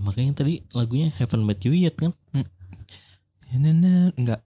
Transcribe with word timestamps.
Ya, 0.00 0.08
makanya 0.08 0.32
tadi 0.32 0.64
lagunya 0.72 1.12
Haven't 1.20 1.44
Met 1.44 1.60
You 1.68 1.76
Yet 1.76 1.92
kan? 2.00 2.16
Nah, 2.32 4.08
enggak. 4.16 4.40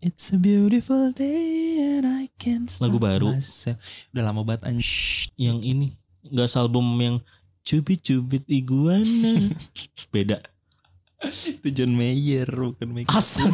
It's 0.00 0.32
a 0.32 0.40
beautiful 0.40 1.12
day 1.12 2.00
and 2.00 2.08
I 2.08 2.32
can't 2.40 2.64
stop 2.64 2.88
Lagu 2.88 2.96
baru. 2.96 3.28
myself. 3.28 3.76
Udah 4.16 4.24
lama 4.24 4.40
banget 4.40 4.72
anjing. 4.72 4.88
Yang 5.36 5.58
ini 5.68 5.86
nggak 6.32 6.48
album 6.56 6.96
yang 6.96 7.16
cubit-cubit 7.60 8.48
iguana. 8.48 9.36
Beda. 10.16 10.40
Itu 11.28 11.68
John 11.76 11.92
Mayer 11.92 12.48
bukan 12.48 12.88
Michael. 12.88 13.12
Asal. 13.12 13.52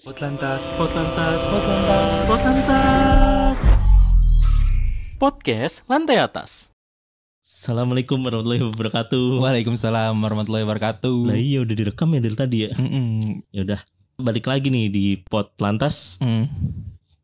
Potlantas, 0.00 0.64
Potlantas, 0.80 1.40
Potlantas, 1.44 2.08
Potlantas. 2.24 3.23
Podcast 5.24 5.88
lantai 5.88 6.20
atas. 6.20 6.68
Assalamualaikum 7.40 8.20
warahmatullahi 8.20 8.60
wabarakatuh. 8.60 9.40
Waalaikumsalam 9.40 10.12
warahmatullahi 10.20 10.68
wabarakatuh. 10.68 11.32
Lah 11.32 11.40
iya 11.40 11.64
udah 11.64 11.72
direkam 11.72 12.12
ya 12.12 12.20
dari 12.20 12.36
tadi 12.36 12.68
ya. 12.68 12.70
Mm-mm. 12.76 13.48
Ya 13.48 13.64
udah 13.64 13.80
balik 14.20 14.44
lagi 14.44 14.68
nih 14.68 14.92
di 14.92 15.16
pot 15.24 15.56
lantas. 15.64 16.20
Mm. 16.20 16.44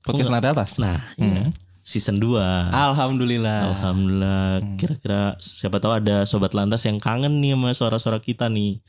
Podcast 0.09 0.33
lantai 0.33 0.49
atas. 0.49 0.81
Nah, 0.81 0.97
iya. 1.21 1.53
season 1.85 2.17
2. 2.17 2.73
Alhamdulillah. 2.73 3.69
Alhamdulillah. 3.69 4.65
Kira-kira 4.81 5.37
siapa 5.37 5.77
tahu 5.77 6.01
ada 6.01 6.25
sobat 6.25 6.57
lantas 6.57 6.89
yang 6.89 6.97
kangen 6.97 7.45
nih 7.45 7.53
sama 7.53 7.77
suara-suara 7.77 8.25
kita 8.25 8.49
nih. 8.49 8.81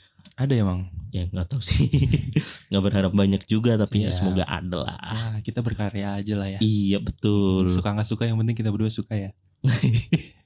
Ada 0.41 0.53
ya, 0.53 0.63
Mang? 0.63 0.81
Ya 1.11 1.27
nggak 1.27 1.43
tahu 1.45 1.59
sih. 1.59 1.91
nggak 2.71 2.81
berharap 2.81 3.11
banyak 3.11 3.43
juga 3.45 3.75
tapi 3.75 4.01
ya 4.01 4.09
Iya. 4.09 4.15
semoga 4.15 4.43
ada 4.43 4.77
lah. 4.79 4.95
Ah, 4.97 5.35
kita 5.39 5.59
berkarya 5.59 6.15
aja 6.15 6.33
lah 6.33 6.47
ya. 6.47 6.59
Iya 6.59 6.97
betul. 6.97 7.67
Suka 7.67 7.91
nggak 7.91 8.07
suka 8.07 8.23
yang 8.23 8.37
penting 8.37 8.55
kita 8.55 8.69
berdua 8.69 8.89
suka 8.89 9.13
ya. 9.13 9.29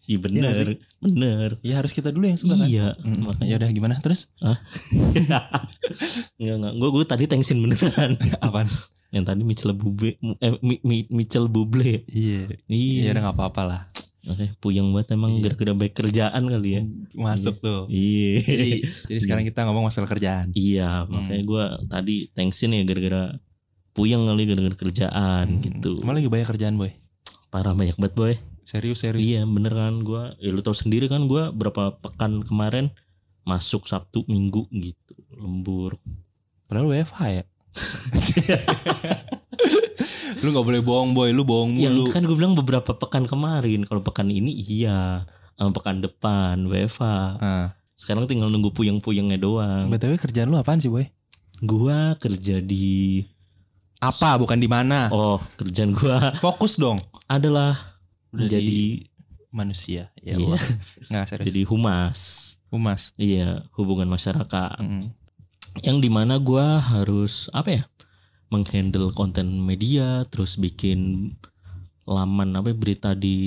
Iya 0.06 0.22
Iya 0.22 0.22
nggak 0.22 0.54
bener, 0.54 0.68
bener. 1.02 1.50
Ya 1.62 1.74
harus 1.76 1.90
kita 1.90 2.10
dulu 2.10 2.26
yang 2.26 2.38
suka 2.38 2.54
kan. 2.56 2.68
Iya. 2.68 2.94
Mm, 2.96 3.26
Makanya 3.26 3.48
Ya 3.48 3.56
udah 3.58 3.70
gimana 3.72 3.98
terus? 3.98 4.38
Hah? 4.38 4.54
Enggak 6.38 6.56
enggak. 6.62 6.74
Gue 6.76 6.90
gue 6.92 7.06
tadi 7.06 7.24
tensin 7.26 7.58
beneran. 7.58 8.14
Apaan? 8.40 8.70
Yang 9.10 9.26
tadi 9.26 9.42
Mitchell 9.42 9.74
Buble 9.74 10.14
eh 10.38 10.54
Mi- 10.62 10.82
Mi- 10.82 11.10
Mitchell 11.10 11.48
Buble. 11.48 12.06
Iya. 12.06 12.42
Ya 12.46 12.58
Iya. 12.68 13.10
udah 13.14 13.22
nggak 13.24 13.38
apa-apa 13.38 13.62
lah. 13.66 13.82
Oke, 14.26 14.46
puyeng 14.58 14.90
banget 14.90 15.14
emang 15.14 15.38
gara-gara 15.38 15.74
baik 15.78 15.94
kerjaan 15.94 16.44
kali 16.50 16.70
ya. 16.78 16.82
Masuk 17.14 17.62
tuh. 17.62 17.86
Iya. 17.94 18.42
Jadi, 18.42 18.70
jadi 19.06 19.20
sekarang 19.22 19.46
kita 19.46 19.70
ngomong 19.70 19.86
masalah 19.86 20.10
kerjaan. 20.10 20.50
Iya, 20.58 21.06
makanya 21.06 21.42
gue 21.46 21.64
tadi 21.86 22.16
tensin 22.34 22.74
ya 22.74 22.82
gara-gara 22.82 23.38
puyeng 23.94 24.26
kali 24.26 24.50
gara-gara 24.50 24.76
kerjaan 24.76 25.46
gitu. 25.62 26.02
Cuma 26.02 26.18
lagi 26.18 26.26
banyak 26.26 26.50
kerjaan 26.50 26.76
boy. 26.76 26.90
Parah 27.54 27.78
banyak 27.78 27.96
banget 28.02 28.16
boy. 28.18 28.34
Serius 28.66 29.06
serius. 29.06 29.22
Iya 29.22 29.46
bener 29.46 29.78
kan 29.78 30.02
gue. 30.02 30.24
Ya 30.42 30.50
lu 30.50 30.66
tau 30.66 30.74
sendiri 30.74 31.06
kan 31.06 31.30
gue 31.30 31.54
berapa 31.54 32.02
pekan 32.02 32.42
kemarin 32.42 32.90
masuk 33.46 33.86
Sabtu 33.86 34.26
Minggu 34.26 34.66
gitu 34.74 35.14
lembur. 35.38 35.94
Padahal 36.66 36.90
WFH 36.90 37.22
ya. 37.30 37.44
lu 40.36 40.50
nggak 40.50 40.66
boleh 40.66 40.82
bohong 40.82 41.12
boy, 41.12 41.30
lu 41.30 41.44
bohong 41.44 41.76
Yang 41.76 41.96
mulu. 41.98 42.12
kan 42.12 42.22
gue 42.22 42.36
bilang 42.36 42.54
beberapa 42.54 42.92
pekan 42.92 43.26
kemarin. 43.26 43.84
Kalau 43.84 44.02
pekan 44.02 44.28
ini 44.28 44.52
iya. 44.52 45.24
Sama 45.54 45.72
pekan 45.72 46.00
depan 46.00 46.66
WFA. 46.66 47.18
Nah, 47.36 47.68
Sekarang 47.92 48.26
tinggal 48.26 48.48
nunggu 48.48 48.72
puyeng-puyengnya 48.72 49.38
doang. 49.38 49.88
btw 49.88 50.18
kerjaan 50.18 50.48
lu 50.48 50.58
apaan 50.58 50.78
sih 50.78 50.90
boy? 50.90 51.08
Gua 51.62 52.14
kerja 52.16 52.60
di 52.60 53.24
Apa 53.98 54.36
bukan 54.36 54.56
di 54.56 54.68
mana? 54.68 55.08
oh 55.10 55.40
kerjaan 55.56 55.92
gua 55.92 56.36
Fokus 56.38 56.76
dong. 56.76 57.00
adalah 57.26 57.72
Udah 58.30 58.46
jadi 58.46 59.08
Manusia. 59.50 60.12
Ya 60.20 60.36
Iya. 60.36 60.60
Nggak 61.08 61.26
serius. 61.26 61.46
jadi 61.48 61.62
humas. 61.64 62.20
Humas. 62.68 63.16
Iya 63.16 63.64
hubungan 63.72 64.12
masyarakat. 64.12 64.84
Mm. 64.84 65.08
Yang 65.82 65.98
di 65.98 66.10
mana 66.10 66.36
gua 66.38 66.84
harus 66.84 67.48
apa 67.50 67.72
ya 67.72 67.84
menghandle 68.48 69.10
konten 69.12 69.60
media, 69.60 70.22
terus 70.26 70.56
bikin 70.56 71.32
laman 72.04 72.54
apa 72.54 72.70
ya, 72.70 72.76
berita 72.76 73.10
di 73.14 73.38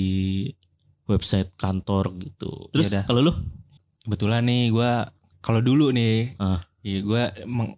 website 1.05 1.49
kantor 1.55 2.13
gitu. 2.17 2.51
Terus 2.69 2.85
Iya 2.85 2.95
dah. 3.01 3.03
kalau 3.07 3.21
lu 3.23 3.33
Kebetulan 3.99 4.41
nih 4.43 4.71
gua 4.71 5.05
kalau 5.39 5.59
dulu 5.59 5.91
nih, 5.91 6.33
ah, 6.37 6.57
ya 6.81 6.99
gue 6.99 7.23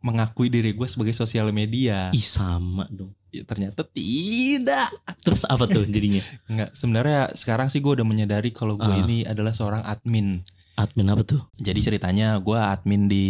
mengakui 0.02 0.48
diri 0.48 0.72
gue 0.72 0.88
sebagai 0.88 1.12
sosial 1.12 1.50
media. 1.52 2.10
ih 2.10 2.22
sama 2.22 2.86
dong. 2.88 3.12
Ya, 3.30 3.44
ternyata 3.44 3.86
tidak. 3.86 4.88
Terus 5.20 5.44
apa 5.46 5.66
tuh 5.66 5.86
jadinya? 5.86 6.22
Nggak, 6.52 6.70
sebenarnya 6.72 7.22
sekarang 7.32 7.68
sih 7.68 7.80
gue 7.80 7.94
udah 7.94 8.04
menyadari 8.04 8.50
kalau 8.50 8.76
gue 8.76 8.88
Ah. 8.88 9.02
ini 9.02 9.24
adalah 9.24 9.52
seorang 9.52 9.82
admin. 9.84 10.42
Admin 10.76 11.08
apa 11.08 11.22
tuh? 11.22 11.42
Jadi 11.56 11.80
ceritanya 11.80 12.38
gue 12.38 12.58
admin 12.58 13.06
di 13.06 13.28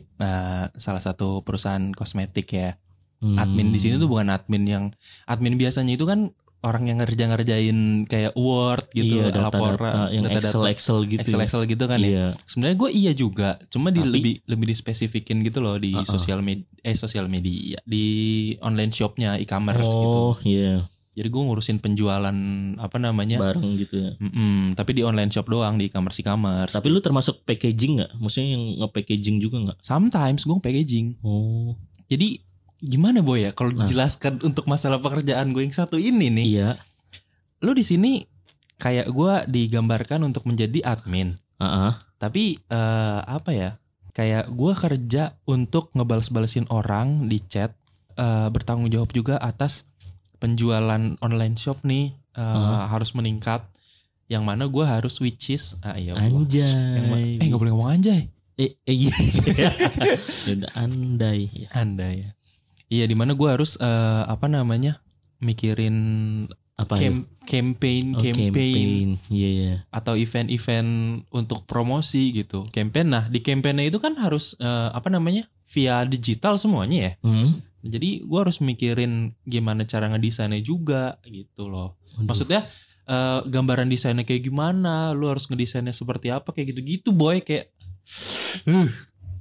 eh, 0.00 0.64
salah 0.72 1.00
satu 1.00 1.42
perusahaan 1.42 1.90
kosmetik 1.92 2.48
ya. 2.50 2.74
Hmm. 3.18 3.34
Admin 3.34 3.74
di 3.74 3.82
sini 3.82 3.98
tuh 3.98 4.06
bukan 4.06 4.30
admin 4.30 4.62
yang 4.62 4.84
admin 5.26 5.58
biasanya 5.58 5.98
itu 5.98 6.06
kan 6.06 6.30
orang 6.58 6.90
yang 6.90 6.98
ngerja 6.98 7.30
ngerjain 7.30 8.02
kayak 8.10 8.34
Word 8.34 8.90
gitu, 8.90 9.22
iya, 9.22 9.30
data-data 9.30 9.58
laporan, 9.62 10.10
yang 10.10 10.26
data-data, 10.26 10.66
Excel 10.66 10.66
Excel 10.74 10.98
gitu. 11.06 11.22
Excel 11.22 11.38
ya. 11.38 11.44
Excel 11.46 11.62
gitu 11.70 11.84
kan 11.86 11.98
ya. 12.02 12.06
Iya. 12.10 12.26
Sebenarnya 12.34 12.76
gue 12.82 12.90
iya 12.98 13.12
juga, 13.14 13.48
cuma 13.70 13.94
di 13.94 14.02
lebih 14.02 14.42
lebih 14.42 14.66
dispesifikin 14.66 15.46
gitu 15.46 15.62
loh 15.62 15.78
di 15.78 15.94
Uh-uh. 15.94 16.02
sosial 16.02 16.42
media, 16.42 16.66
eh 16.82 16.98
sosial 16.98 17.30
media 17.30 17.78
di 17.86 18.06
online 18.58 18.90
shopnya 18.90 19.38
e-commerce 19.38 19.86
gitu. 19.86 20.18
Oh 20.18 20.34
iya, 20.42 20.82
Jadi 21.18 21.28
gue 21.34 21.42
ngurusin 21.42 21.78
penjualan 21.82 22.36
apa 22.78 22.96
namanya, 23.02 23.38
bareng 23.42 23.74
gitu 23.78 23.94
ya. 23.98 24.10
Mm-mm, 24.18 24.78
tapi 24.78 24.98
di 24.98 25.02
online 25.02 25.30
shop 25.30 25.50
doang 25.50 25.74
di 25.74 25.90
e-commerce 25.90 26.22
e-commerce. 26.22 26.74
Tapi 26.74 26.86
lu 26.90 26.98
termasuk 26.98 27.42
packaging 27.42 28.02
nggak? 28.02 28.22
Maksudnya 28.22 28.54
yang 28.54 28.64
nge-packaging 28.82 29.36
juga 29.42 29.56
nggak? 29.62 29.78
Sometimes 29.82 30.42
gue 30.42 30.58
packaging. 30.62 31.18
Oh, 31.22 31.74
Jadi 32.06 32.47
gimana 32.80 33.20
boy 33.20 33.42
ya 33.42 33.50
kalau 33.50 33.70
Nah. 33.70 33.82
dijelaskan 33.82 34.38
untuk 34.40 34.66
masalah 34.66 34.98
pekerjaan 34.98 35.50
gue 35.50 35.62
yang 35.62 35.72
satu 35.72 35.96
ini 35.96 36.28
nih. 36.28 36.46
iya. 36.48 36.70
Lu 37.58 37.72
di 37.72 37.82
sini 37.82 38.22
kayak 38.76 39.08
gue 39.08 39.32
digambarkan 39.46 40.22
untuk 40.22 40.44
menjadi 40.44 40.86
admin. 40.86 41.34
Ah, 41.58 41.90
ah. 41.90 41.94
Tapi 42.16 42.54
eh, 42.56 43.20
apa 43.20 43.50
ya? 43.50 43.70
Kayak 44.12 44.50
gue 44.50 44.72
kerja 44.72 45.30
untuk 45.44 45.90
ngebales-balesin 45.92 46.66
orang 46.68 47.26
di 47.26 47.38
chat, 47.40 47.74
eh, 48.14 48.48
bertanggung 48.48 48.86
jawab 48.88 49.10
juga 49.10 49.38
atas 49.38 49.90
penjualan 50.38 50.86
online 51.18 51.54
shop 51.54 51.82
nih 51.82 52.14
eh, 52.32 52.42
Ah. 52.42 52.86
harus 52.86 53.10
meningkat. 53.12 53.66
Yang 54.28 54.44
mana 54.44 54.64
gue 54.66 54.84
harus 54.84 55.18
which 55.18 55.50
is, 55.50 55.82
ah, 55.82 55.96
iya. 55.96 56.14
Yang 56.14 56.30
Anjay. 56.36 57.40
eh 57.40 57.44
nggak 57.44 57.58
boleh 57.58 57.72
ngomong 57.72 57.90
anjay. 57.90 58.28
Eh, 58.54 58.74
eh, 58.76 58.94
iya. 58.94 59.14
Udah 60.54 60.70
andai. 60.76 61.46
Ya. 61.48 61.68
Anda 61.74 62.10
ya. 62.12 62.30
Iya, 62.88 63.04
di 63.04 63.12
mana 63.12 63.36
gue 63.36 63.48
harus 63.48 63.76
eh, 63.78 64.22
apa 64.24 64.48
namanya 64.48 65.00
mikirin 65.38 65.96
Apa 66.78 66.94
ya? 66.94 67.10
cam- 67.10 67.26
campaign, 67.42 68.14
Oh, 68.14 68.22
campaign, 68.22 69.18
Iya, 69.28 69.48
iya. 69.50 69.74
atau 69.90 70.14
event-event 70.14 70.88
untuk 71.30 71.66
promosi 71.66 72.30
gitu. 72.30 72.62
Campaign, 72.70 73.08
nah 73.10 73.24
di 73.26 73.42
campaignnya 73.42 73.82
itu 73.84 73.98
kan 73.98 74.14
harus 74.16 74.54
eh, 74.56 74.88
apa 74.94 75.10
namanya 75.10 75.42
via 75.68 76.06
digital 76.06 76.54
semuanya 76.54 77.10
ya. 77.10 77.12
Hmm? 77.26 77.50
Jadi 77.82 78.22
gue 78.22 78.38
harus 78.38 78.58
mikirin 78.58 79.34
gimana 79.44 79.84
cara 79.84 80.06
ngedesainnya 80.08 80.58
juga 80.60 81.18
gitu 81.26 81.66
loh. 81.66 81.98
Waduh. 82.14 82.26
Maksudnya 82.26 82.60
eh, 83.04 83.40
gambaran 83.44 83.90
desainnya 83.90 84.22
kayak 84.22 84.46
gimana, 84.46 85.10
lu 85.12 85.26
harus 85.26 85.50
ngedesainnya 85.50 85.92
seperti 85.92 86.30
apa 86.30 86.52
kayak 86.52 86.72
gitu-gitu 86.72 87.10
boy 87.12 87.42
kayak. 87.42 87.68
Uh, 88.68 88.84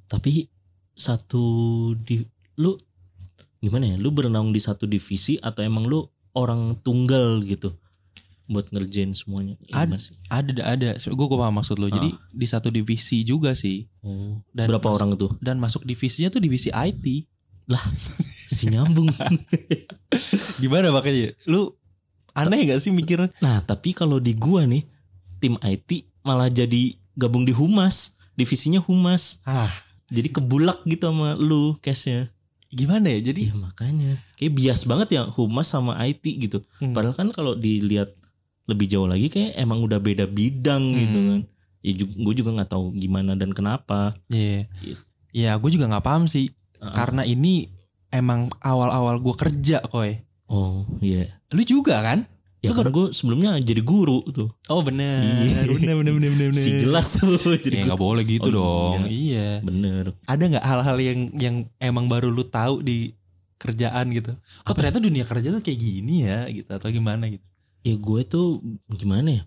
Tapi 0.08 0.48
satu 0.92 1.44
di 1.96 2.24
lu 2.58 2.80
gimana 3.60 3.86
ya? 3.86 3.96
Lu 3.98 4.10
bernaung 4.10 4.50
di 4.50 4.60
satu 4.60 4.86
divisi 4.86 5.38
atau 5.38 5.62
emang 5.62 5.86
lu 5.86 6.06
orang 6.34 6.78
tunggal 6.80 7.42
gitu 7.42 7.74
buat 8.48 8.64
ngerjain 8.72 9.12
semuanya? 9.12 9.60
Ad- 9.76 9.92
Gimana 9.92 10.00
sih? 10.00 10.16
ada 10.30 10.52
ada, 10.64 10.90
gue 10.96 11.26
gue 11.28 11.38
paham 11.38 11.52
maksud 11.54 11.76
lo. 11.78 11.88
Jadi 11.88 12.08
di 12.32 12.48
satu 12.48 12.70
divisi 12.70 13.22
juga 13.22 13.52
sih. 13.52 13.84
Oh, 14.02 14.40
Dan 14.50 14.72
berapa 14.72 14.88
orang 14.90 15.16
tuh? 15.16 15.36
dan 15.40 15.58
masuk 15.58 15.84
divisinya 15.84 16.30
tuh 16.30 16.40
divisi 16.40 16.72
IT. 16.72 17.28
Lah, 17.68 17.84
si 17.92 18.72
nyambung. 18.72 19.12
Gimana 20.62 20.90
makanya? 20.90 21.36
Lu 21.46 21.76
aneh 22.32 22.64
gak 22.66 22.80
sih 22.80 22.96
mikir? 22.96 23.20
Nah, 23.44 23.60
tapi 23.64 23.92
kalau 23.92 24.22
di 24.22 24.32
gua 24.32 24.64
nih, 24.64 24.88
tim 25.38 25.60
IT 25.60 26.08
malah 26.24 26.48
jadi 26.48 26.96
gabung 27.14 27.44
di 27.44 27.52
humas, 27.52 28.16
divisinya 28.34 28.80
humas. 28.80 29.42
Ah, 29.44 29.68
Jadi 30.08 30.32
kebulak 30.32 30.88
gitu 30.88 31.12
sama 31.12 31.36
lu 31.36 31.76
case-nya. 31.84 32.32
Gimana 32.70 33.08
ya? 33.10 33.20
Jadi 33.22 33.48
Iya 33.48 33.56
makanya. 33.56 34.12
Kayak 34.36 34.54
bias 34.54 34.82
banget 34.86 35.08
ya 35.14 35.22
humas 35.28 35.68
sama 35.68 35.96
IT 36.04 36.24
gitu. 36.24 36.60
Hmm. 36.80 36.92
Padahal 36.92 37.16
kan 37.16 37.30
kalau 37.32 37.54
dilihat 37.54 38.12
lebih 38.68 38.88
jauh 38.88 39.08
lagi 39.08 39.28
kayak 39.28 39.56
emang 39.56 39.80
udah 39.80 39.98
beda 39.98 40.28
bidang 40.28 40.92
gitu 40.94 41.18
Hmm. 41.18 41.30
kan. 41.30 41.42
Ya 41.82 41.94
gue 41.96 42.34
juga 42.36 42.52
nggak 42.52 42.72
tahu 42.72 42.92
gimana 42.94 43.34
dan 43.34 43.56
kenapa. 43.56 44.12
Iya. 44.28 44.68
Gitu. 44.80 45.02
Ya, 45.32 45.54
gue 45.56 45.70
juga 45.70 45.88
nggak 45.88 46.04
paham 46.04 46.26
sih. 46.26 46.50
Uh-uh. 46.78 46.92
Karena 46.92 47.22
ini 47.22 47.70
emang 48.10 48.50
awal-awal 48.60 49.22
gue 49.22 49.36
kerja, 49.36 49.80
koy. 49.88 50.18
Oh 50.48 50.84
iya. 51.00 51.28
Lu 51.52 51.62
juga 51.62 52.00
kan? 52.02 52.24
Ya 52.58 52.74
kan 52.74 52.90
gue 52.90 53.14
sebelumnya 53.14 53.54
jadi 53.58 53.80
guru 53.80 54.26
tuh. 54.28 54.50
Oh 54.68 54.82
bener. 54.82 55.22
Iya. 55.22 55.70
bener 55.70 55.94
bener 55.96 56.14
bener 56.16 56.30
bener. 56.34 56.50
bener. 56.50 56.58
Si 56.58 56.74
jelas 56.76 57.06
tuh 57.16 57.38
jadi 57.64 57.82
Ya 57.82 57.84
nggak 57.86 58.02
boleh 58.02 58.24
gitu 58.24 58.50
Oh, 58.50 58.98
dong. 58.98 59.06
Iya. 59.06 59.62
Bener. 59.62 60.10
Ada 60.26 60.44
nggak 60.48 60.66
hal-hal 60.66 60.98
yang 60.98 61.20
yang 61.36 61.56
emang 61.78 62.06
baru 62.06 62.28
lu 62.28 62.42
tahu 62.44 62.82
di 62.82 63.14
kerjaan 63.58 64.10
gitu? 64.10 64.34
Oh 64.66 64.74
ternyata 64.74 64.98
dunia 64.98 65.22
kerja 65.22 65.50
tuh 65.50 65.62
kayak 65.62 65.78
gini 65.78 66.26
ya 66.26 66.46
gitu 66.48 66.66
atau 66.68 66.90
gimana 66.90 67.26
gitu? 67.26 67.46
Ya 67.82 67.94
gue 67.94 68.22
tuh 68.24 68.58
gimana 68.92 69.32
ya? 69.32 69.44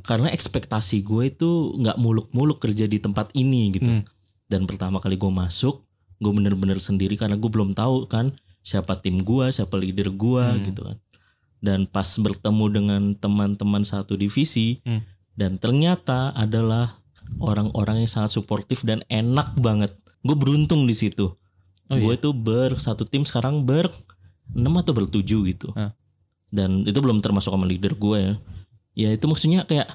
Karena 0.00 0.28
ekspektasi 0.28 1.00
gue 1.02 1.28
itu 1.30 1.50
nggak 1.78 1.96
muluk-muluk 1.98 2.56
kerja 2.58 2.84
di 2.84 2.96
tempat 2.96 3.32
ini 3.34 3.68
gitu. 3.70 3.88
Hmm. 3.90 4.04
Dan 4.44 4.64
pertama 4.64 4.96
kali 4.96 5.16
gue 5.16 5.28
masuk, 5.28 5.84
gue 6.16 6.32
bener-bener 6.32 6.76
sendiri 6.76 7.16
karena 7.16 7.36
gue 7.36 7.48
belum 7.48 7.72
tahu 7.72 8.08
kan 8.08 8.28
siapa 8.60 8.96
tim 8.96 9.20
gue, 9.20 9.48
siapa 9.50 9.76
leader 9.76 10.08
gue 10.08 10.40
Hmm. 10.42 10.64
gitu 10.64 10.80
kan. 10.82 10.96
Dan 11.64 11.88
pas 11.88 12.04
bertemu 12.20 12.64
dengan 12.68 13.02
teman-teman 13.16 13.80
satu 13.88 14.20
divisi, 14.20 14.84
Hmm. 14.84 15.00
dan 15.32 15.56
ternyata 15.56 16.36
adalah 16.36 16.92
orang-orang 17.40 18.04
yang 18.04 18.10
sangat 18.10 18.36
suportif 18.36 18.84
dan 18.84 19.00
enak 19.08 19.56
banget. 19.58 19.90
Gue 20.20 20.36
beruntung 20.36 20.84
di 20.84 20.92
situ. 20.92 21.32
Oh, 21.88 21.96
gue 21.96 22.14
iya? 22.16 22.20
tuh 22.20 22.32
ber 22.36 22.76
satu 22.76 23.04
tim 23.04 23.24
sekarang 23.24 23.64
ber 23.64 23.88
enam 24.52 24.76
atau 24.80 24.92
bertujuh 24.92 25.40
gitu. 25.48 25.68
Hah. 25.76 25.92
Dan 26.52 26.84
itu 26.84 27.00
belum 27.00 27.20
termasuk 27.20 27.52
sama 27.52 27.68
leader 27.68 27.96
gue 27.96 28.18
ya. 28.20 28.34
Ya 28.94 29.08
itu 29.12 29.24
maksudnya 29.26 29.64
kayak 29.64 29.88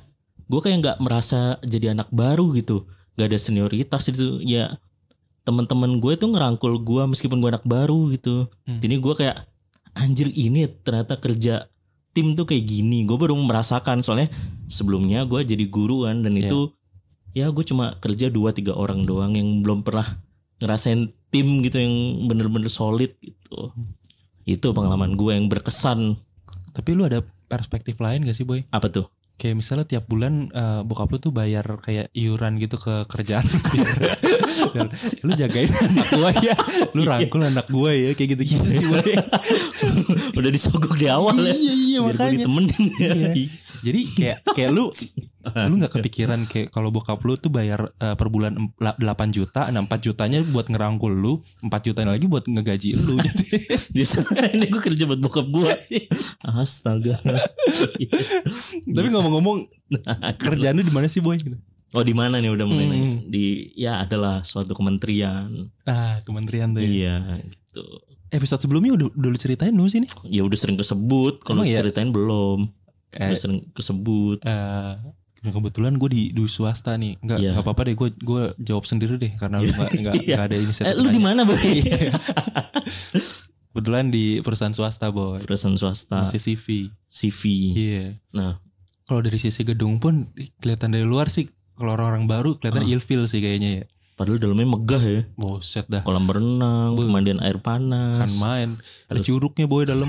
gue 0.49 0.59
kayak 0.59 0.77
nggak 0.85 0.97
merasa 1.01 1.57
jadi 1.65 1.93
anak 1.97 2.09
baru 2.13 2.53
gitu. 2.57 2.85
Gak 3.17 3.31
ada 3.31 3.39
senioritas 3.39 4.09
itu. 4.11 4.41
Ya 4.43 4.77
teman-teman 5.47 5.97
gue 5.97 6.13
tuh 6.13 6.29
ngerangkul 6.29 6.83
gue 6.85 7.03
meskipun 7.09 7.41
gue 7.41 7.49
anak 7.49 7.65
baru 7.65 8.13
gitu. 8.13 8.45
Hmm. 8.69 8.79
Jadi 8.81 8.95
gue 9.01 9.13
kayak 9.17 9.37
anjir 9.99 10.31
ini 10.31 10.65
ternyata 10.83 11.19
kerja 11.19 11.67
tim 12.15 12.33
tuh 12.33 12.47
kayak 12.49 12.65
gini. 12.65 13.05
Gue 13.05 13.17
baru 13.19 13.37
merasakan 13.37 14.01
soalnya 14.01 14.31
sebelumnya 14.71 15.23
gue 15.29 15.43
jadi 15.45 15.65
guru 15.69 16.07
kan 16.09 16.25
dan 16.25 16.33
Iya. 16.33 16.49
itu 16.49 16.59
ya 17.37 17.47
gue 17.53 17.63
cuma 17.63 17.93
kerja 18.01 18.27
dua 18.33 18.51
tiga 18.51 18.73
orang 18.73 19.05
doang 19.05 19.37
yang 19.37 19.61
belum 19.61 19.85
pernah 19.85 20.05
ngerasain 20.59 21.07
tim 21.29 21.61
gitu 21.61 21.77
yang 21.79 22.25
bener-bener 22.27 22.67
solid 22.67 23.13
gitu. 23.21 23.71
Itu 24.49 24.73
pengalaman 24.73 25.13
gue 25.13 25.37
yang 25.37 25.45
berkesan. 25.47 26.17
Tapi 26.73 26.89
lu 26.97 27.05
ada 27.05 27.21
perspektif 27.45 28.01
lain 28.01 28.25
gak 28.25 28.33
sih 28.33 28.45
boy? 28.47 28.65
Apa 28.73 28.89
tuh? 28.89 29.05
Kayak 29.39 29.55
misalnya 29.55 29.87
tiap 29.87 30.03
bulan 30.05 30.51
eh, 30.51 30.81
bokap 30.83 31.07
lu 31.09 31.17
tuh 31.17 31.31
bayar 31.31 31.63
kayak 31.79 32.11
iuran 32.11 32.59
gitu 32.59 32.75
ke 32.75 33.07
kerjaan 33.07 33.45
Dan 34.75 34.91
Lu 35.25 35.31
jagain 35.31 35.71
anak 35.71 36.07
gua 36.11 36.29
ya 36.43 36.55
Lu 36.91 37.07
rangkul 37.07 37.41
anak 37.47 37.71
gua 37.71 37.95
ya 37.95 38.11
Kayak 38.19 38.35
gitu-gitu 38.35 38.67
sih 38.67 38.83
boy 38.83 39.15
Udah 40.35 40.51
disogok 40.51 40.99
di 40.99 41.07
awal 41.07 41.33
ya. 41.39 41.53
Iya, 41.55 41.73
iya, 41.73 41.97
Biar 42.03 42.15
makanya. 42.15 42.45
ya. 42.99 43.11
Iya. 43.31 43.47
Jadi 43.79 44.01
kayak 44.11 44.37
kayak 44.51 44.69
lu 44.75 44.91
lu 45.65 45.77
nggak 45.77 45.93
kepikiran 45.95 46.39
kayak 46.43 46.67
kalau 46.69 46.89
bokap 46.89 47.19
lu 47.19 47.33
tuh 47.33 47.49
bayar 47.49 47.79
eh, 47.95 48.13
per 48.13 48.27
bulan 48.27 48.53
em- 48.53 48.73
la- 48.77 48.95
8 48.95 49.05
juta, 49.29 49.67
nah 49.67 49.79
4 49.79 49.89
jutanya 50.01 50.39
buat 50.47 50.65
ngerangkul 50.65 51.11
lu, 51.11 51.37
4 51.61 51.71
jutanya 51.83 52.11
lagi 52.11 52.25
buat 52.25 52.43
ngegaji 52.43 52.89
lu. 52.95 53.15
Jadi 53.25 53.45
ini 54.53 54.65
gue 54.65 54.81
kerja 54.81 55.03
buat 55.05 55.19
bokap 55.19 55.45
gue. 55.45 55.71
Astaga. 56.55 57.15
tapi 58.85 59.07
ngomong-ngomong 59.07 59.57
kerjaan 60.35 60.75
lu 60.75 60.83
di 60.83 60.91
mana 60.91 61.05
sih 61.05 61.19
boy? 61.19 61.35
Gitu. 61.35 61.57
Oh 61.89 62.01
di 62.01 62.13
mana 62.13 62.37
nih 62.37 62.49
udah 62.49 62.65
mulai 62.65 62.85
Hmm. 62.85 62.93
nanya? 62.93 63.11
Di 63.25 63.45
ya 63.73 63.93
adalah 63.99 64.41
suatu 64.43 64.71
kementerian. 64.71 65.49
Ah, 65.83 66.21
kementerian 66.21 66.69
tuh 66.69 66.81
ya. 66.81 66.85
Iya 66.85 67.15
gitu. 67.43 67.83
Episode 68.29 68.61
sebelumnya 68.61 68.93
udah, 68.93 69.07
udah 69.11 69.29
lu 69.31 69.37
ceritain 69.37 69.73
belum 69.73 69.89
sih 69.89 69.99
nih? 69.99 70.11
Ya 70.29 70.45
udah 70.45 70.53
sering 70.53 70.77
kesebut. 70.77 71.41
Kalau 71.41 71.65
iya? 71.65 71.81
ceritain 71.81 72.13
belum. 72.13 72.69
Eh. 73.11 73.25
Udah 73.25 73.37
sering 73.39 73.65
kesebut. 73.73 74.37
Eh, 75.39 75.49
kebetulan 75.49 75.95
gue 75.95 76.09
di, 76.09 76.23
di 76.29 76.43
swasta 76.45 76.93
nih, 76.93 77.15
nggak 77.17 77.37
Iya. 77.37 77.49
nggak 77.53 77.63
apa-apa 77.63 77.81
deh, 77.83 77.95
gue 77.95 78.09
gue 78.13 78.43
jawab 78.59 78.83
sendiri 78.83 79.15
deh 79.15 79.31
karena 79.33 79.57
lu 79.57 79.67
nggak 79.67 79.91
nggak 79.97 80.15
Iya. 80.17 80.35
nggak 80.35 80.45
ada 80.45 80.55
inisiatif. 80.61 80.89
Eh 80.89 80.95
lu 80.95 81.07
di 81.07 81.17
mana 81.17 81.41
boy? 81.41 81.55
Kebetulan 83.69 84.09
di 84.09 84.41
perusahaan 84.41 84.73
swasta 84.73 85.09
boy, 85.09 85.39
Perusahaan 85.39 85.75
swasta. 85.75 86.21
masih 86.21 86.41
CV. 86.41 86.89
CV. 87.07 87.41
Iya. 87.71 88.05
Nah 88.33 88.57
Kalau 89.03 89.21
dari 89.21 89.37
sisi 89.37 89.63
gedung 89.63 89.97
pun 89.97 90.21
ih, 90.35 90.53
kelihatan 90.55 90.91
dari 90.91 91.01
luar 91.01 91.27
sih, 91.27 91.49
kalau 91.73 91.95
orang-orang 91.95 92.25
baru 92.25 92.51
kelihatan 92.55 92.83
Ah. 92.83 92.91
ilfil 92.91 93.25
sih 93.25 93.39
kayaknya 93.39 93.81
ya. 93.81 93.83
Padahal 94.19 94.35
dalamnya 94.35 94.67
megah 94.67 94.99
ya. 94.99 95.21
Buset 95.33 95.87
dah, 95.87 96.03
Kolam 96.03 96.27
berenang, 96.27 96.99
pemandian 96.99 97.39
air 97.39 97.55
kan 97.55 97.79
panas. 97.79 98.35
main. 98.37 98.67
Ada 99.07 99.23
curugnya 99.23 99.63
boy 99.65 99.87
dalam. 99.87 100.05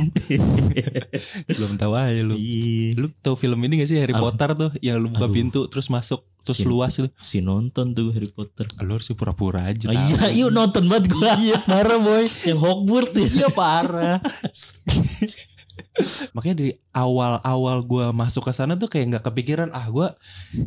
Belum 1.49 1.73
tahu 1.79 1.93
aja 1.95 2.21
lu. 2.21 2.35
Iya. 2.35 2.99
Lu 2.99 3.07
tahu 3.17 3.39
film 3.39 3.63
ini 3.63 3.79
gak 3.79 3.89
sih 3.89 3.97
Harry 3.97 4.13
Potter 4.13 4.51
tuh 4.53 4.75
yang 4.83 4.99
lu 4.99 5.09
buka 5.09 5.25
Aduh. 5.25 5.33
pintu 5.33 5.61
terus 5.71 5.87
masuk 5.89 6.21
terus 6.43 6.59
Si- 6.59 6.67
luas 6.67 6.91
gitu. 6.93 7.07
Si 7.15 7.39
nonton 7.39 7.95
tuh 7.95 8.11
Harry 8.11 8.27
Potter. 8.27 8.67
Lu 8.83 8.99
harus 8.99 9.07
pura-pura 9.15 9.71
aja. 9.71 9.87
Oh, 9.87 9.95
iya, 9.95 10.35
yuk 10.35 10.51
nonton 10.51 10.85
banget 10.85 11.07
gue. 11.09 11.31
Iya, 11.47 11.63
parah 11.63 11.97
boy. 11.97 12.25
Yang 12.45 12.59
Hogwarts 12.59 13.15
ya. 13.15 13.29
Iya 13.31 13.49
parah. 13.55 14.19
Makanya 16.35 16.55
dari 16.59 16.71
awal-awal 16.91 17.83
gua 17.83 18.11
masuk 18.11 18.47
ke 18.47 18.53
sana 18.53 18.75
tuh 18.75 18.87
kayak 18.87 19.11
nggak 19.11 19.23
kepikiran 19.27 19.69
ah 19.71 19.85
gua 19.89 20.11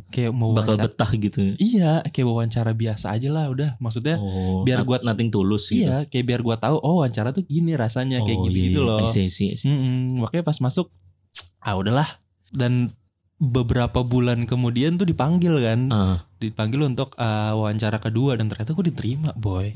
kayak 0.09 0.31
mau 0.31 0.51
Bakal 0.51 0.75
wawancara. 0.75 0.87
betah 0.87 1.09
gitu. 1.15 1.37
ya. 1.41 1.53
Iya, 1.57 1.91
kayak 2.07 2.25
wawancara 2.25 2.71
biasa 2.71 3.11
aja 3.11 3.27
lah 3.29 3.47
udah. 3.47 3.75
Maksudnya 3.77 4.15
Oh, 4.17 4.61
biar 4.61 4.81
gua 4.83 4.97
nating 4.99 5.29
tulus 5.29 5.67
gitu. 5.67 5.83
iya, 5.83 6.03
kayak 6.05 6.23
biar 6.25 6.39
gua 6.41 6.55
tahu 6.55 6.75
oh 6.77 6.99
wawancara 6.99 7.29
tuh 7.29 7.41
gini 7.43 7.73
rasanya 7.73 8.19
kayak 8.21 8.37
Oh, 8.37 8.43
gitu-gitu 8.45 8.79
iya. 8.79 8.87
loh. 8.87 8.97
I 8.97 9.05
see, 9.05 9.25
I 9.25 9.27
see, 9.27 9.47
I 9.49 9.55
see. 9.55 9.67
Mm-mm, 9.67 10.19
makanya 10.19 10.43
pas 10.43 10.57
masuk 10.59 10.87
ah 11.65 11.73
udahlah. 11.73 12.05
Dan 12.49 12.85
beberapa 13.37 14.01
bulan 14.01 14.45
kemudian 14.45 14.95
tuh 14.95 15.03
dipanggil 15.03 15.57
kan. 15.57 15.89
Ah, 15.89 16.17
Dipanggil 16.37 16.79
untuk 16.81 17.11
uh, 17.15 17.51
wawancara 17.53 17.97
kedua 17.97 18.35
dan 18.35 18.47
ternyata 18.47 18.71
gue 18.71 18.87
diterima, 18.87 19.31
boy. 19.33 19.67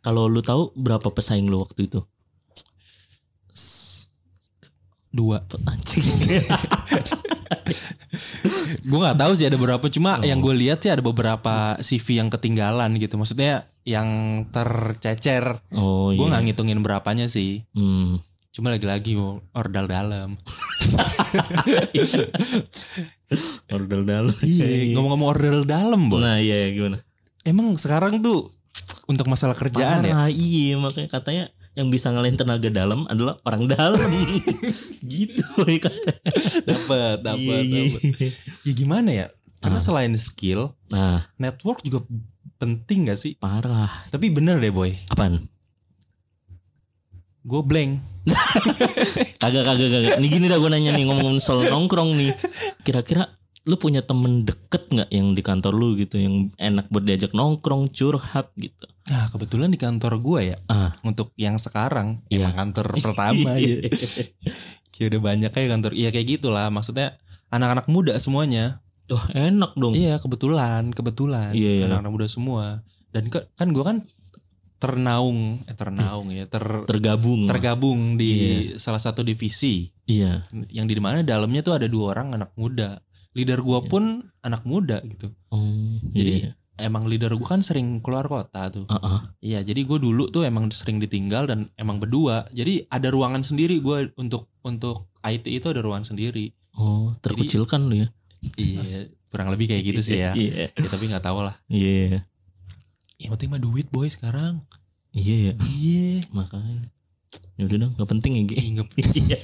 kalau 0.00 0.26
lu 0.26 0.38
tahu 0.38 0.70
berapa 0.74 1.06
pesaing 1.08 1.46
lu 1.46 1.58
waktu 1.58 1.86
itu? 1.86 1.98
Dua. 5.16 5.40
Anjing. 5.64 6.04
gue 8.78 8.98
nggak 8.98 9.16
tahu 9.16 9.32
sih 9.32 9.44
ada 9.44 9.56
berapa 9.56 9.82
cuma 9.88 10.16
Oh. 10.16 10.22
yang 10.22 10.38
gue 10.38 10.54
lihat 10.54 10.78
sih 10.78 10.88
ada 10.88 11.00
beberapa 11.00 11.54
CV 11.78 12.16
yang 12.16 12.28
ketinggalan 12.28 12.94
gitu 12.96 13.16
maksudnya 13.16 13.60
yang 13.82 14.06
tercecer 14.48 15.58
Oh 15.72 16.08
gue 16.10 16.20
iya. 16.20 16.30
nggak 16.30 16.42
ngitungin 16.46 16.80
berapanya 16.80 17.26
sih 17.26 17.64
Hmm. 17.72 18.16
cuma 18.50 18.70
lagi-lagi 18.70 19.18
ordal 19.52 19.84
dalam 19.86 20.32
Ordal 23.68 24.02
dalam. 24.04 24.34
iya 24.40 24.94
ngomong-ngomong 24.94 25.28
ordal 25.28 25.58
dalam 25.64 26.06
boy 26.06 26.20
Nah, 26.20 26.38
iya 26.38 26.70
gimana? 26.70 26.96
emang 27.42 27.74
sekarang 27.74 28.20
tuh 28.20 28.46
untuk 29.06 29.26
masalah 29.26 29.52
kerjaan 29.52 30.02
ya 30.02 30.14
Parah, 30.14 30.30
iya 30.30 30.74
makanya 30.76 31.08
katanya 31.10 31.44
yang 31.76 31.88
bisa 31.88 32.08
ngalahin 32.08 32.34
tenaga 32.34 32.66
dalam 32.66 33.04
adalah 33.06 33.36
orang 33.44 33.68
dalam. 33.68 34.00
gitu 35.12 35.44
dapat 36.64 37.20
dapat 37.20 37.62
Iya, 37.62 37.84
dapat 37.84 38.00
ya 38.64 38.72
gimana 38.72 39.10
ya 39.12 39.26
karena 39.60 39.78
selain 39.78 40.12
skill 40.14 40.72
Nah, 40.88 41.20
network 41.36 41.82
juga 41.82 42.00
penting 42.56 43.06
gak 43.06 43.18
sih 43.18 43.36
parah. 43.36 43.90
tapi 44.08 44.30
bener 44.30 44.56
deh 44.56 44.70
boy 44.70 44.88
Apaan? 45.08 45.36
gue 47.42 47.62
blank 47.62 47.92
Kagak 49.38 49.62
kagak 49.62 49.86
kagak. 49.88 50.18
Nih 50.18 50.26
gini 50.26 50.50
dah 50.50 50.58
gue 50.58 50.66
nanya 50.66 50.90
nih 50.90 51.06
ngomong 51.06 51.38
soal 51.38 51.62
nongkrong 51.62 52.10
nih. 52.10 52.34
Kira-kira 52.82 53.22
lu 53.66 53.76
punya 53.76 53.98
temen 53.98 54.42
deket 54.42 54.86
nggak 54.86 55.10
yang 55.10 55.28
di 55.30 55.42
kantor 55.42 55.72
lu 55.72 55.94
gitu 55.94 56.16
yang 56.16 56.48
enak 56.56 56.86
buat 56.86 57.02
diajak 57.02 57.30
nongkrong 57.30 57.90
curhat 57.90 58.46
gitu? 58.54 58.86
nah 59.06 59.26
kebetulan 59.26 59.68
di 59.68 59.76
kantor 59.76 60.18
gue 60.18 60.40
ya 60.46 60.56
Ah, 60.66 60.90
untuk 61.02 61.34
yang 61.34 61.56
sekarang 61.56 62.22
Iya. 62.28 62.46
emang 62.46 62.54
kantor 62.64 62.86
pertama 62.96 63.50
ya. 63.58 63.86
kayak 64.90 65.08
udah 65.08 65.20
banyak 65.20 65.50
kayak 65.50 65.68
kantor 65.68 65.92
iya 65.92 66.08
kayak 66.08 66.26
gitulah 66.28 66.66
maksudnya 66.68 67.18
anak-anak 67.48 67.86
muda 67.86 68.14
semuanya 68.16 68.82
Wah 69.06 69.22
enak 69.32 69.74
dong. 69.74 69.94
iya 69.94 70.14
kebetulan 70.16 70.90
kebetulan 70.90 71.50
Iya, 71.50 71.70
iya. 71.76 71.84
anak-anak 71.86 72.12
muda 72.12 72.26
semua 72.26 72.82
dan 73.10 73.26
ke- 73.26 73.46
kan 73.52 73.70
gue 73.70 73.82
kan 73.82 74.02
ternaung 74.76 75.56
eh 75.64 75.72
ternaung 75.72 76.28
ya 76.28 76.44
ter 76.44 76.60
Tergabung. 76.84 77.46
tergabung 77.46 78.00
di 78.14 78.32
salah 78.76 78.98
satu 78.98 79.22
divisi 79.22 79.88
iya. 80.04 80.44
yang 80.68 80.84
di 80.84 80.94
mana 80.96 81.22
dalamnya 81.22 81.62
tuh 81.62 81.74
ada 81.74 81.86
dua 81.86 82.12
orang 82.12 82.36
anak 82.36 82.52
muda 82.54 83.00
leader 83.36 83.60
gue 83.60 83.78
pun 83.92 84.24
anak 84.40 84.64
muda 84.64 85.04
gitu 85.04 85.28
Oh, 85.52 86.00
jadi 86.16 86.48
iya. 86.48 86.50
emang 86.80 87.04
leader 87.04 87.32
gue 87.36 87.44
kan 87.44 87.60
sering 87.60 88.00
keluar 88.00 88.24
kota 88.24 88.72
tuh 88.72 88.88
Ah, 88.88 88.96
ah. 89.04 89.20
Iya, 89.44 89.60
jadi 89.60 89.84
gue 89.84 89.98
dulu 90.00 90.32
tuh 90.32 90.48
emang 90.48 90.72
sering 90.72 90.98
ditinggal 90.98 91.46
dan 91.46 91.70
emang 91.78 92.00
berdua. 92.02 92.48
Jadi 92.50 92.82
ada 92.90 93.12
ruangan 93.12 93.44
sendiri 93.44 93.78
gue 93.78 94.10
untuk 94.18 94.50
untuk 94.66 95.12
IT 95.22 95.46
itu 95.46 95.70
ada 95.70 95.84
ruangan 95.84 96.16
sendiri. 96.16 96.50
Oh, 96.76 97.06
terkucilkan 97.22 97.86
lu 97.86 98.02
ya? 98.02 98.08
Iya, 98.58 99.06
kurang 99.30 99.48
lebih 99.54 99.70
kayak 99.70 99.82
gitu 99.86 100.00
sih 100.02 100.18
ya. 100.18 100.34
Iya. 100.34 100.72
Ya, 100.72 100.86
tapi 100.88 101.04
nggak 101.08 101.24
tahu 101.24 101.46
lah. 101.46 101.54
Iya. 101.70 102.26
Yang 103.22 103.30
penting 103.38 103.48
mah 103.54 103.62
duit 103.62 103.88
boy 103.88 104.08
sekarang. 104.10 104.60
Iya 105.14 105.52
ya. 105.52 105.54
Iya. 105.56 106.26
Makanya. 106.34 106.90
ya 107.56 107.62
udah 107.64 107.78
dong 107.88 107.92
nggak 107.96 108.10
penting 108.10 108.32
ya. 108.36 108.42
Iya. 108.52 109.38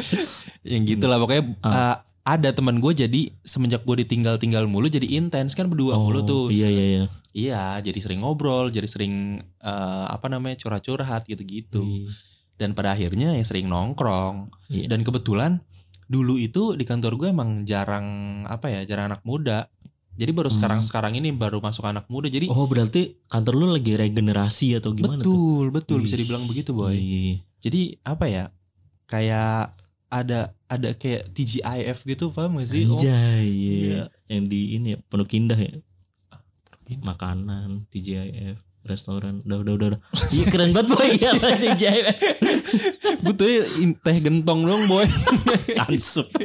yang 0.72 0.82
gitu 0.86 1.04
lah 1.10 1.18
pokoknya 1.18 1.44
uh, 1.64 1.96
ada 2.30 2.54
teman 2.54 2.78
gue 2.78 2.92
jadi 2.94 3.34
semenjak 3.42 3.82
gue 3.82 4.06
ditinggal-tinggal 4.06 4.70
mulu 4.70 4.86
jadi 4.86 5.18
intens 5.18 5.58
kan 5.58 5.66
berdua 5.66 5.98
mulu 5.98 6.22
tuh. 6.22 6.46
iya 6.54 6.70
iya 6.70 6.84
iya. 6.86 7.04
Iya 7.30 7.62
jadi 7.82 7.98
sering 7.98 8.22
ngobrol 8.22 8.70
jadi 8.70 8.86
sering 8.86 9.38
eh, 9.42 10.06
apa 10.06 10.30
namanya 10.30 10.58
curhat-curhat 10.62 11.26
gitu-gitu. 11.26 11.82
Dan 12.54 12.76
pada 12.78 12.94
akhirnya 12.94 13.34
ya 13.34 13.42
sering 13.42 13.66
nongkrong. 13.66 14.50
Iya. 14.70 14.86
dan 14.86 15.02
kebetulan 15.02 15.58
dulu 16.10 16.38
itu 16.38 16.74
di 16.74 16.82
kantor 16.86 17.18
gue 17.18 17.28
emang 17.30 17.66
jarang 17.66 18.06
apa 18.46 18.70
ya 18.70 18.86
jarang 18.86 19.10
anak 19.10 19.22
muda. 19.26 19.66
Jadi 20.20 20.36
baru 20.36 20.52
sekarang 20.52 20.84
sekarang 20.84 21.16
ini 21.16 21.32
baru 21.32 21.64
masuk 21.64 21.86
anak 21.88 22.04
muda 22.12 22.28
jadi 22.28 22.46
oh 22.52 22.68
berarti 22.68 23.24
kantor 23.26 23.54
lu 23.56 23.66
lagi 23.72 23.96
regenerasi 23.96 24.76
atau 24.78 24.92
gimana 24.92 25.22
tuh? 25.22 25.30
Betul 25.30 25.64
betul 25.72 25.98
bisa 26.04 26.14
dibilang 26.18 26.44
begitu 26.46 26.76
boy. 26.76 26.92
Iya. 26.94 27.40
jadi 27.60 27.80
apa 28.04 28.24
ya 28.28 28.44
kayak 29.10 29.74
ada 30.10 30.50
ada 30.66 30.90
kayak 30.98 31.30
TGIF 31.30 32.02
gitu 32.02 32.34
paham 32.34 32.58
gak 32.58 32.66
sih 32.66 32.82
Oh, 32.90 32.98
Anjay, 32.98 33.46
iya. 33.46 34.10
Yang 34.26 34.44
di 34.50 34.60
ini 34.74 34.88
ya, 34.94 34.98
Pondok 35.06 35.30
Indah 35.38 35.58
ya. 35.58 35.70
Makanan, 36.90 37.86
TGIF, 37.94 38.58
restoran. 38.82 39.46
Udah, 39.46 39.62
udah, 39.62 39.72
udah. 39.78 39.86
udah. 39.94 40.00
Iya 40.34 40.44
keren 40.50 40.70
banget 40.74 40.90
boy 40.90 41.10
ya 41.14 41.30
TGIF. 41.38 42.18
butuh 43.22 43.46
teh 44.02 44.16
gentong 44.18 44.66
dong 44.66 44.82
boy 44.90 45.06
Kansup. 45.78 46.26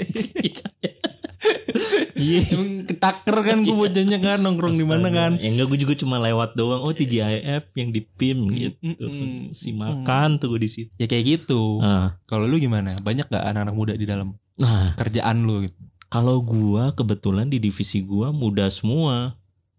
Iya. 2.16 2.40
emang 2.56 2.88
ketaker 2.88 3.38
kan 3.44 3.58
gue 3.62 3.76
bocahnya 3.76 4.18
kan 4.24 4.40
nongkrong 4.42 4.76
di 4.80 4.86
mana 4.88 5.12
kan? 5.12 5.36
Ya 5.38 5.52
enggak 5.52 5.68
gue 5.76 5.80
juga 5.84 5.94
cuma 6.00 6.18
lewat 6.18 6.56
doang. 6.56 6.82
Oh 6.82 6.92
TGIF 6.92 7.70
yang 7.76 7.90
di 7.92 8.02
PIM 8.02 8.48
gitu. 8.50 9.06
Si 9.52 9.76
makan 9.76 10.40
tuh 10.40 10.56
gue 10.56 10.64
di 10.64 10.70
situ. 10.72 10.92
ya 10.96 11.06
kayak 11.06 11.26
gitu. 11.26 11.84
Nah, 11.84 12.16
kalau 12.26 12.48
lu 12.48 12.58
gimana? 12.58 12.96
Banyak 13.04 13.28
gak 13.28 13.44
anak-anak 13.44 13.76
muda 13.76 13.94
di 13.94 14.08
dalam 14.08 14.34
nah 14.56 14.96
kerjaan 14.96 15.44
lu 15.44 15.68
gitu? 15.68 15.76
Kalau 16.08 16.40
gua 16.40 16.96
kebetulan 16.96 17.52
di 17.52 17.60
divisi 17.60 18.00
gua 18.00 18.32
muda 18.32 18.72
semua 18.72 19.36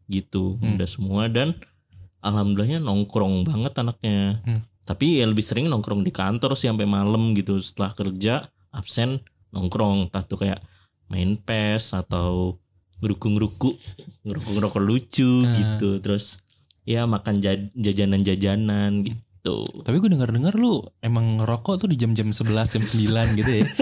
gitu. 0.07 0.61
Hmm. 0.61 0.77
muda 0.77 0.85
semua 0.85 1.33
dan 1.33 1.57
alhamdulillahnya 2.21 2.85
nongkrong 2.85 3.49
banget 3.49 3.73
anaknya. 3.81 4.43
Hmm. 4.45 4.61
tapi 4.87 5.19
ya 5.19 5.27
lebih 5.27 5.43
sering 5.43 5.67
nongkrong 5.67 6.07
di 6.07 6.15
kantor 6.15 6.55
sih 6.55 6.71
sampai 6.71 6.87
malam 6.87 7.35
gitu. 7.35 7.59
Setelah 7.59 7.91
kerja 7.91 8.35
absen 8.71 9.19
nongkrong. 9.51 10.07
Entah 10.07 10.23
tuh 10.23 10.39
kayak 10.39 10.61
main 11.07 11.37
pes 11.37 11.93
atau 11.93 12.59
ngerukuk-ngerukuk 12.99 13.77
ngerukuk-ngerokok 14.23 14.83
lucu 14.83 15.43
Ah. 15.43 15.55
gitu. 15.55 16.01
Terus 16.01 16.43
ya 16.83 17.05
makan 17.05 17.39
ja- 17.39 17.71
jajanan-jajanan 17.73 19.03
gitu. 19.03 19.57
Tapi 19.83 19.97
gue 19.97 20.11
dengar-dengar 20.11 20.55
lu 20.55 20.81
emang 21.01 21.39
ngerokok 21.39 21.79
tuh 21.79 21.89
di 21.89 21.95
jam-jam 21.95 22.29
11 22.29 22.67
jam 22.69 22.83
9 22.83 22.99
gitu 23.37 23.51
ya 23.53 23.67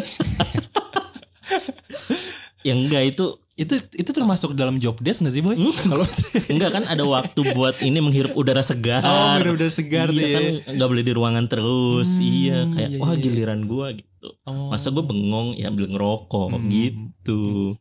yang 2.64 2.80
enggak 2.88 3.12
itu 3.12 3.24
itu 3.54 3.76
itu 3.94 4.10
termasuk 4.10 4.58
dalam 4.58 4.82
job 4.82 4.98
desk 4.98 5.22
gak 5.22 5.30
sih 5.30 5.44
boy? 5.44 5.54
Kalau 5.54 6.02
enggak 6.56 6.70
kan 6.74 6.84
ada 6.90 7.04
waktu 7.06 7.40
buat 7.54 7.76
ini 7.84 8.02
menghirup 8.02 8.34
udara 8.34 8.64
segar. 8.64 9.04
Oh 9.04 9.38
bener-bener 9.38 9.70
segar 9.70 10.10
tuh 10.10 10.18
iya 10.18 10.26
ya. 10.26 10.38
kan 10.40 10.74
nggak 10.80 10.88
boleh 10.90 11.04
di 11.06 11.12
ruangan 11.14 11.44
terus. 11.46 12.18
Hmm, 12.18 12.24
iya 12.24 12.58
kayak 12.72 12.88
iya, 12.90 12.98
wah 12.98 13.12
iya. 13.14 13.20
giliran 13.22 13.60
gua 13.68 13.94
gitu. 13.94 14.28
Oh. 14.48 14.72
masa 14.72 14.90
gua 14.90 15.04
bengong? 15.06 15.54
Ya 15.54 15.70
ambil 15.70 15.86
ngerokok 15.92 16.56
Hmm. 16.56 16.66
gitu. 16.72 17.76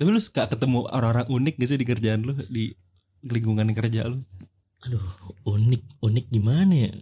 Tapi 0.00 0.08
lu 0.08 0.20
suka 0.22 0.48
ketemu 0.48 0.88
orang-orang 0.88 1.28
unik 1.28 1.54
gak 1.60 1.68
sih 1.68 1.76
di 1.76 1.84
kerjaan 1.84 2.24
lu 2.24 2.32
di 2.48 2.72
lingkungan 3.26 3.68
kerja 3.76 4.08
lu? 4.08 4.16
Aduh 4.88 5.04
unik 5.44 6.00
unik 6.00 6.26
gimana 6.32 6.88
ya? 6.88 6.92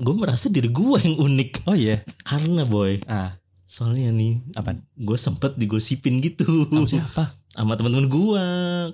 Gue 0.00 0.14
merasa 0.16 0.48
diri 0.48 0.72
gua 0.72 0.96
yang 1.04 1.20
unik. 1.20 1.68
Oh 1.68 1.76
iya? 1.76 2.00
Karena 2.24 2.64
boy 2.64 2.96
ah 3.10 3.28
soalnya 3.72 4.12
nih 4.12 4.36
apa? 4.52 4.76
gue 4.76 5.16
sempet 5.16 5.56
digosipin 5.56 6.20
gitu. 6.20 6.44
Sama 6.68 6.84
siapa? 6.84 7.24
Sama 7.56 7.72
teman-teman 7.76 8.08
gua 8.12 8.44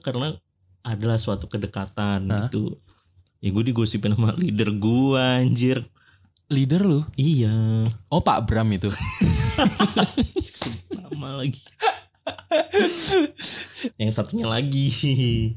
karena 0.06 0.34
adalah 0.86 1.18
suatu 1.18 1.50
kedekatan 1.50 2.30
Hah? 2.30 2.46
gitu. 2.46 2.78
Ya 3.42 3.50
gue 3.50 3.64
digosipin 3.70 4.14
sama 4.14 4.34
leader 4.38 4.70
gua 4.78 5.42
anjir. 5.42 5.82
Leader 6.50 6.82
lu? 6.82 7.02
Iya. 7.18 7.86
Oh 8.10 8.22
Pak 8.22 8.46
Bram 8.46 8.70
itu? 8.70 8.90
Sama 11.02 11.38
lagi. 11.38 11.62
Yang 13.98 14.10
satunya 14.14 14.46
lagi. 14.46 14.90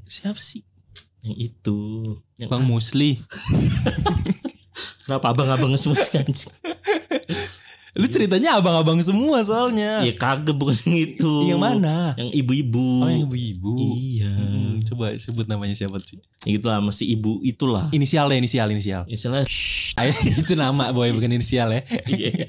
Siapa 0.06 0.38
sih? 0.38 0.62
Yang 1.25 1.38
itu. 1.54 1.80
Yang 2.38 2.50
Bang 2.54 2.66
Musli. 2.70 3.18
Kenapa 5.06 5.34
abang-abang 5.34 5.74
semua 5.78 5.98
sih 5.98 6.22
anjing 6.22 6.54
lu 7.91 8.07
ceritanya 8.07 8.55
abang-abang 8.55 8.95
semua 9.03 9.43
soalnya. 9.43 10.07
Ya 10.07 10.15
kagak 10.15 10.55
bukan 10.55 10.79
itu 11.12 11.33
yang 11.43 11.60
mana? 11.60 12.15
Yang 12.15 12.31
ibu-ibu. 12.39 12.88
Oh 13.03 13.10
yang 13.12 13.27
ibu-ibu. 13.27 13.74
Iya. 14.00 14.31
Hmm, 14.31 14.71
coba 14.88 15.12
sebut 15.19 15.43
namanya 15.51 15.75
siapa 15.75 16.00
sih? 16.00 16.24
Ya 16.48 16.55
gitu 16.55 16.71
lah 16.71 16.79
masih 16.79 17.19
ibu 17.19 17.43
itulah. 17.43 17.91
Inisial 17.91 18.31
deh 18.31 18.39
inisial 18.39 18.71
inisial. 18.71 19.03
Ayo, 20.00 20.12
itu 20.24 20.55
nama 20.55 20.95
boy 20.95 21.12
bukan 21.12 21.36
inisial 21.36 21.67
ya. 21.67 21.83
Iya. 22.07 22.48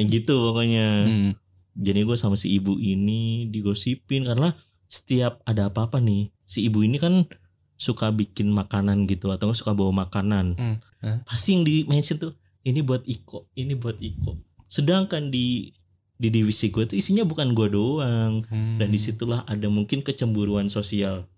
yang 0.00 0.08
gitu 0.08 0.32
pokoknya. 0.32 0.88
Hmm. 1.04 1.32
jadi 1.76 2.08
gue 2.08 2.16
sama 2.16 2.40
si 2.40 2.56
ibu 2.56 2.80
ini 2.80 3.52
digosipin 3.52 4.24
karena 4.24 4.56
setiap 4.88 5.44
ada 5.44 5.68
apa-apa 5.68 6.00
nih 6.00 6.32
si 6.40 6.64
ibu 6.64 6.80
ini 6.80 6.96
kan 6.96 7.28
suka 7.76 8.08
bikin 8.16 8.48
makanan 8.48 9.04
gitu 9.04 9.28
atau 9.28 9.52
suka 9.52 9.76
bawa 9.76 10.08
makanan. 10.08 10.56
Hmm. 10.56 10.76
Hah? 11.04 11.20
pasti 11.28 11.52
yang 11.52 11.68
di 11.68 11.84
mention 11.84 12.16
tuh 12.16 12.32
ini 12.66 12.80
buat 12.80 13.04
Iko 13.04 13.52
ini 13.54 13.76
buat 13.76 14.00
Iko 14.00 14.45
sedangkan 14.66 15.30
di 15.30 15.72
di 16.16 16.32
divisi 16.32 16.72
gue 16.72 16.88
tuh 16.88 16.96
isinya 16.96 17.28
bukan 17.28 17.52
gue 17.52 17.68
doang. 17.68 18.40
Hmm. 18.48 18.80
dan 18.80 18.88
di 18.88 18.96
situlah 18.96 19.44
ada 19.46 19.68
mungkin 19.68 20.00
kecemburuan 20.00 20.72
sosial. 20.72 21.28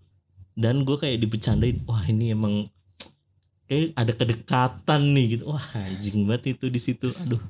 Dan 0.59 0.83
gue 0.83 0.99
kayak 0.99 1.23
dibecandain 1.23 1.79
wah 1.87 2.03
ini 2.07 2.35
emang 2.35 2.67
kayak 3.67 3.95
ada 3.95 4.13
kedekatan 4.15 5.03
nih 5.15 5.39
gitu. 5.39 5.51
Wah 5.51 5.67
anjing 5.75 6.27
banget 6.27 6.59
itu 6.59 6.67
di 6.71 6.81
situ. 6.83 7.11
Aduh 7.11 7.43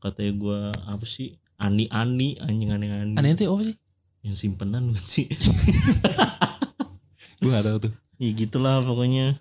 katanya 0.00 0.32
gue 0.36 0.60
apa 0.88 1.06
sih? 1.08 1.36
Ani 1.56 1.88
ani 1.88 2.36
anjing 2.40 2.72
aneh 2.72 2.88
aneh 2.90 3.16
aneh 3.16 3.30
itu 3.32 3.48
apa 3.48 3.62
sih? 3.64 3.76
Yang 4.22 4.36
simpenan 4.46 4.86
bukan 4.86 5.02
sih? 5.02 5.26
Gue 7.42 7.50
gak 7.50 7.66
tahu 7.66 7.90
tuh. 7.90 7.92
Ya 8.22 8.30
gitulah 8.38 8.78
pokoknya. 8.86 9.34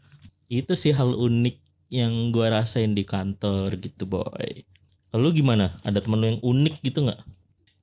Itu 0.49 0.73
sih 0.73 0.89
hal 0.89 1.13
unik 1.13 1.53
yang 1.93 2.33
gue 2.33 2.47
rasain 2.49 2.97
di 2.97 3.05
kantor 3.05 3.77
gitu 3.77 4.09
boy 4.09 4.65
kalau 5.11 5.27
lu 5.27 5.35
gimana? 5.35 5.67
Ada 5.83 5.99
teman 5.99 6.23
lu 6.23 6.31
yang 6.31 6.39
unik 6.39 6.87
gitu 6.87 7.03
nggak? 7.03 7.19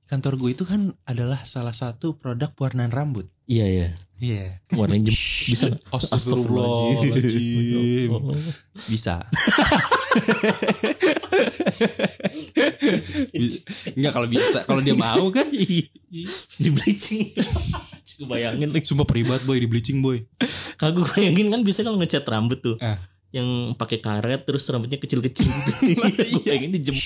Kantor 0.09 0.41
gue 0.41 0.57
itu 0.57 0.65
kan 0.65 0.89
adalah 1.05 1.37
salah 1.45 1.77
satu 1.77 2.17
produk 2.17 2.49
pewarnaan 2.57 2.89
rambut. 2.89 3.29
Iya 3.45 3.69
iya. 3.69 3.93
Iya. 4.17 4.57
Warna 4.73 4.97
jem 4.97 5.13
bisa? 5.45 5.69
Astagfirullahaladzim. 5.93 8.09
Bisa. 8.73 9.21
Enggak 13.93 14.17
kalau 14.17 14.25
bisa. 14.25 14.65
Kalau 14.65 14.81
dia 14.81 14.97
mau 14.97 15.29
kan. 15.29 15.45
Di 15.53 15.85
bleaching. 16.73 17.29
Bayangin 18.25 18.73
sumpah 18.81 19.05
privat 19.05 19.37
boy. 19.45 19.61
Di 19.61 19.69
bleaching 19.69 20.01
boy. 20.01 20.17
Kagak 20.81 21.13
bayangin 21.13 21.53
kan 21.53 21.61
bisa 21.61 21.85
kalau 21.85 22.01
ngecat 22.01 22.25
rambut 22.25 22.57
tuh. 22.57 22.73
Ah 22.81 22.97
yang 23.29 23.47
pakai 23.77 24.01
karet 24.01 24.41
terus 24.41 24.65
rambutnya 24.67 24.97
kecil-kecil 24.97 25.45
gitu. 25.45 25.71
Gue 25.93 26.41
bayangin 26.45 26.71
di 26.73 26.79
jem 26.81 26.97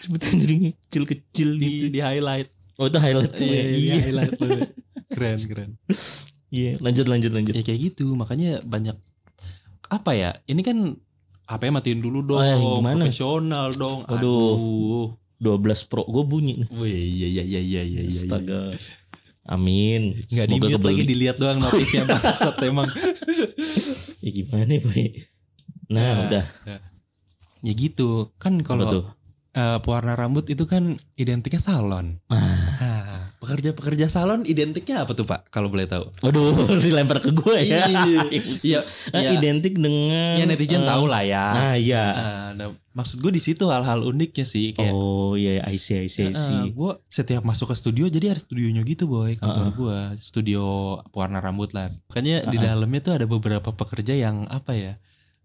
sebutan 0.00 0.34
jadi 0.40 0.54
kecil-kecil 0.88 1.48
di 1.56 1.68
gitu 1.68 1.86
di 1.92 2.00
highlight 2.00 2.48
oh 2.80 2.88
itu 2.88 2.98
highlight 2.98 3.32
tuh 3.32 3.44
ya. 3.44 3.52
iya, 3.52 3.64
iya 3.68 3.94
highlight 4.00 4.32
boy. 4.40 4.60
keren 5.14 5.36
keren 5.44 5.70
iya 6.48 6.72
lanjut 6.80 7.06
lanjut 7.06 7.32
lanjut 7.32 7.52
ya 7.52 7.62
kayak 7.64 7.80
gitu 7.92 8.16
makanya 8.16 8.56
banyak 8.64 8.96
apa 9.90 10.10
ya 10.16 10.30
ini 10.48 10.62
kan 10.64 10.76
apa 11.50 11.66
ya 11.66 11.70
matiin 11.74 12.00
dulu 12.00 12.22
dong 12.24 12.38
Oh, 12.38 12.46
ya, 12.46 12.56
gimana? 12.56 12.94
profesional 13.04 13.68
dong 13.74 14.06
Waduh. 14.06 14.16
aduh 14.16 15.06
12 15.40 15.88
pro 15.90 16.04
gue 16.04 16.24
bunyi 16.28 16.52
nih 16.60 16.68
Wih, 16.76 16.92
iya 16.92 17.28
iya 17.40 17.44
iya 17.44 17.60
iya 17.60 17.82
iya 17.82 18.00
iya. 18.04 18.08
astaga 18.08 18.70
amin. 19.50 20.16
Nggak 20.16 20.46
di 20.46 20.56
Semoga 20.56 20.68
mute 20.78 20.86
lagi 20.86 21.02
dilihat 21.04 21.36
doang 21.42 21.58
notifnya 21.58 22.06
bangsat 22.10 22.56
emang. 22.64 22.88
ya 24.24 24.30
gimana 24.30 24.74
boy 24.78 25.06
nah 25.90 26.30
udah. 26.30 26.44
Ya 27.66 27.72
gitu. 27.74 28.30
Kan 28.38 28.62
kalau 28.62 29.10
eh, 29.52 29.78
pewarna 29.82 30.14
rambut 30.14 30.46
itu 30.46 30.64
kan 30.64 30.94
identiknya 31.18 31.58
salon. 31.58 32.22
Nah, 32.30 33.19
pekerja-pekerja 33.40 34.06
salon 34.06 34.44
identiknya 34.44 35.02
apa 35.02 35.16
tuh, 35.16 35.24
Pak? 35.24 35.48
Kalau 35.48 35.72
boleh 35.72 35.88
tahu. 35.88 36.04
Waduh, 36.20 36.68
dilempar 36.84 37.18
ke 37.18 37.32
gue 37.32 37.56
ya. 37.64 37.88
Iya. 37.88 38.20
Iya, 38.60 38.80
Ah, 39.10 39.20
iya. 39.24 39.30
Identik 39.34 39.74
dengan 39.74 40.36
Ya 40.36 40.44
netizen 40.44 40.84
eh, 40.84 40.86
tahu 40.86 41.08
lah 41.08 41.24
ya. 41.24 41.44
Ah 41.48 41.74
iya. 41.74 42.04
Nah, 42.12 42.48
nah, 42.52 42.68
maksud 42.92 43.24
gue 43.24 43.32
di 43.32 43.40
situ 43.40 43.64
hal-hal 43.64 44.04
uniknya 44.04 44.44
sih 44.44 44.76
kayak 44.76 44.92
Oh 44.92 45.40
iya, 45.40 45.64
I 45.64 45.80
see, 45.80 46.04
I 46.04 46.12
see, 46.12 46.28
I 46.28 46.36
see. 46.36 46.68
gue 46.68 46.92
setiap 47.08 47.40
masuk 47.40 47.72
ke 47.72 47.76
studio 47.78 48.04
jadi 48.06 48.34
ada 48.34 48.40
studionya 48.40 48.82
gitu 48.82 49.06
boy 49.06 49.38
kantor 49.38 49.66
gue 49.72 49.98
studio 50.20 50.62
pewarna 51.08 51.38
rambut 51.38 51.70
lah 51.70 51.86
makanya 52.10 52.44
di 52.44 52.58
dalamnya 52.58 53.00
tuh 53.00 53.14
ada 53.14 53.24
beberapa 53.24 53.70
pekerja 53.70 54.12
yang 54.12 54.42
apa 54.50 54.74
ya 54.74 54.92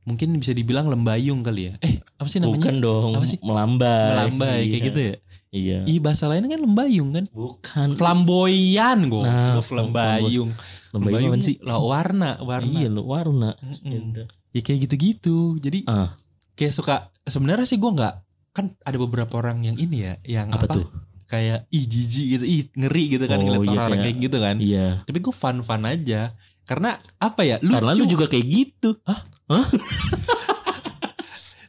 mungkin 0.05 0.37
bisa 0.37 0.51
dibilang 0.51 0.85
lembayung 0.85 1.41
kali 1.41 1.67
ya. 1.67 1.73
Eh, 1.81 1.97
apa 2.15 2.25
sih 2.25 2.37
namanya? 2.37 2.61
Bukan 2.61 2.75
dong, 2.77 3.11
Apa 3.11 3.25
sih? 3.25 3.37
melambai. 3.41 4.09
Melambai 4.11 4.59
kayak 4.63 4.71
Iya. 4.71 4.87
gitu 4.87 4.99
ya. 5.01 5.15
Iya. 5.49 5.79
Ih, 5.85 5.99
bahasa 5.99 6.27
lainnya 6.27 6.51
kan 6.51 6.61
lembayung 6.61 7.09
kan. 7.11 7.25
Bukan. 7.27 7.87
Flamboyan 7.95 8.99
gue. 9.05 9.23
Nah, 9.23 9.57
lembayung. 9.57 10.49
Lembayung 10.91 11.31
apaan 11.31 11.41
sih? 11.41 11.55
lah 11.59 11.79
warna, 11.79 12.39
warna. 12.39 12.71
Iya 12.71 12.87
lo 12.87 13.03
warna. 13.03 13.51
Mm-mm. 13.55 13.89
Yaudah. 13.89 14.27
Ya 14.51 14.61
kayak 14.61 14.79
gitu-gitu. 14.85 15.57
Jadi 15.57 15.83
Ah, 15.85 16.07
kayak 16.53 16.71
suka 16.71 16.95
sebenarnya 17.23 17.65
sih 17.65 17.75
gue 17.75 17.87
nggak 17.89 18.15
kan 18.51 18.71
ada 18.81 18.97
beberapa 18.97 19.35
orang 19.35 19.63
yang 19.63 19.75
ini 19.75 19.97
ya 20.01 20.13
yang 20.23 20.47
apa, 20.47 20.63
apa, 20.63 20.79
tuh? 20.79 20.87
kayak 21.25 21.67
ih 21.69 21.83
jijik 21.83 22.25
gitu 22.31 22.45
ih 22.45 22.61
ngeri 22.73 23.03
gitu 23.09 23.25
kan 23.25 23.35
Oh, 23.35 23.43
ngeliat 23.43 23.59
iya, 23.59 23.71
orang-orang 23.73 23.89
kayak- 23.97 24.05
kayak 24.07 24.23
gitu 24.23 24.37
kan 24.39 24.55
Iya. 24.57 24.87
tapi 25.01 25.17
gue 25.19 25.33
fun 25.33 25.57
fun 25.59 25.83
aja 25.83 26.31
karena 26.65 26.91
apa 27.17 27.41
ya 27.41 27.61
lucu 27.61 27.77
Karena 27.77 27.91
lu 27.93 28.05
juga 28.05 28.25
kayak 28.25 28.45
gitu. 28.45 28.89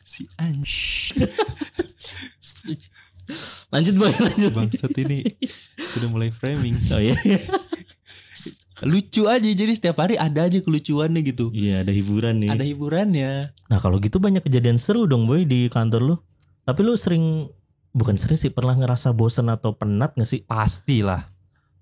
si 0.06 0.24
anj 0.36 0.64
Lanjut 3.68 3.94
boy, 3.96 4.06
lanjut. 4.08 4.52
bangsat 4.54 4.94
ini 4.96 5.18
sudah 5.76 6.08
mulai 6.08 6.30
framing 6.30 6.72
Oh 6.90 7.02
iya. 7.02 7.12
lucu 8.84 9.24
aja 9.24 9.42
jadi 9.42 9.72
setiap 9.72 9.98
hari 9.98 10.14
ada 10.14 10.44
aja 10.44 10.60
kelucuannya 10.60 11.24
gitu 11.24 11.48
Iya 11.50 11.80
ada 11.80 11.90
hiburan 11.90 12.38
nih. 12.38 12.50
ada 12.52 12.62
hiburannya 12.62 13.50
Nah 13.66 13.78
kalau 13.78 13.96
gitu 13.98 14.16
banyak 14.16 14.40
kejadian 14.40 14.76
seru 14.76 15.04
dong 15.04 15.24
boy 15.24 15.42
di 15.42 15.66
kantor 15.66 16.00
lu. 16.04 16.16
Tapi 16.62 16.80
lu 16.80 16.94
sering 16.94 17.48
bukan 17.90 18.14
sering 18.14 18.36
sih 18.36 18.50
pernah 18.50 18.72
ngerasa 18.72 19.10
bosen 19.10 19.48
atau 19.48 19.74
penat 19.74 20.12
gak 20.14 20.24
sih? 20.24 20.44
pastilah 20.44 21.24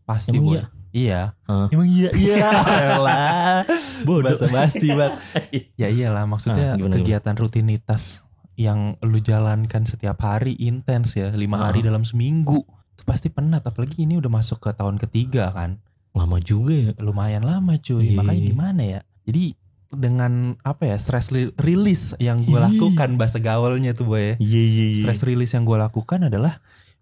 pasti 0.04 0.32
Emang 0.32 0.46
boy 0.46 0.56
iya? 0.56 0.64
Iya 0.94 1.34
Hah? 1.44 1.66
emang 1.68 1.84
iya 1.84 2.10
iya 2.14 2.48
lah 3.04 3.66
Bodoh. 4.06 4.30
bahasa 4.30 4.46
basi 4.46 4.94
banget 4.94 5.18
ya 5.80 5.88
iyalah 5.88 6.24
maksudnya 6.24 6.72
Ah, 6.72 6.78
gimana, 6.78 6.94
kegiatan 6.94 7.34
rutinitas 7.34 8.22
yang 8.54 8.94
lu 9.02 9.18
jalankan 9.18 9.82
setiap 9.82 10.14
hari 10.20 10.54
intens 10.56 11.12
ya 11.12 11.34
lima 11.34 11.58
hari 11.60 11.82
Ah. 11.82 11.90
dalam 11.90 12.06
seminggu 12.06 12.62
itu 12.94 13.02
pasti 13.02 13.26
penat 13.26 13.60
apalagi 13.60 14.06
ini 14.06 14.14
udah 14.14 14.30
masuk 14.30 14.62
ke 14.62 14.70
tahun 14.70 14.96
ketiga 14.96 15.50
kan 15.50 15.82
Lama 16.14 16.38
juga 16.38 16.70
ya. 16.70 16.94
lumayan 16.96 17.42
lama 17.42 17.74
cuy 17.74 18.06
Iya. 18.08 18.16
makanya 18.16 18.42
gimana 18.44 18.82
ya 18.84 19.00
jadi 19.24 19.58
dengan 19.90 20.54
apa 20.62 20.86
ya 20.86 20.96
stress 20.96 21.30
release 21.56 22.14
yang 22.18 22.38
gue 22.40 22.54
Iya. 22.54 22.66
lakukan 22.68 23.14
bahasa 23.14 23.38
gaulnya 23.38 23.92
tuh 23.92 24.06
boy 24.08 24.18
ya. 24.18 24.34
Iya 24.38 24.62
iya 24.62 24.84
iya. 24.88 24.96
stress 24.96 25.22
release 25.22 25.52
yang 25.52 25.62
gue 25.62 25.74
lakukan 25.74 26.22
adalah 26.24 26.54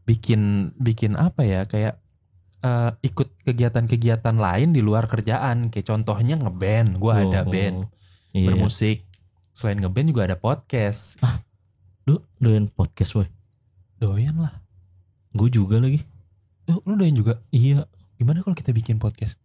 bikin 0.03 0.41
bikin 0.77 1.15
apa 1.15 1.41
ya 1.43 1.65
kayak 1.65 2.01
eh, 2.61 2.91
ikut 3.03 3.32
kegiatan-kegiatan 3.43 4.35
lain 4.35 4.71
di 4.71 4.81
luar 4.81 5.05
kerjaan 5.05 5.69
kayak 5.69 5.85
contohnya 5.85 6.35
ngeband 6.35 6.97
gue 6.97 7.13
ada 7.13 7.43
Oh, 7.43 7.49
band 7.49 7.79
Iya. 8.31 8.49
bermusik 8.49 9.03
selain 9.51 9.77
ngeband 9.77 10.09
juga 10.09 10.25
ada 10.25 10.35
podcast 10.35 11.21
Lu 12.03 12.19
doyan 12.37 12.67
podcast 12.67 13.15
boy. 13.15 13.29
doyan 13.97 14.35
lah 14.37 14.51
Gue 15.33 15.49
juga 15.49 15.77
lagi. 15.77 16.01
oh, 16.67 16.81
lu 16.85 16.95
doyan 16.95 17.13
juga 17.13 17.37
Iya. 17.49 17.85
gimana 18.15 18.41
kalau 18.41 18.55
kita 18.55 18.71
bikin 18.71 18.97
podcast 18.97 19.39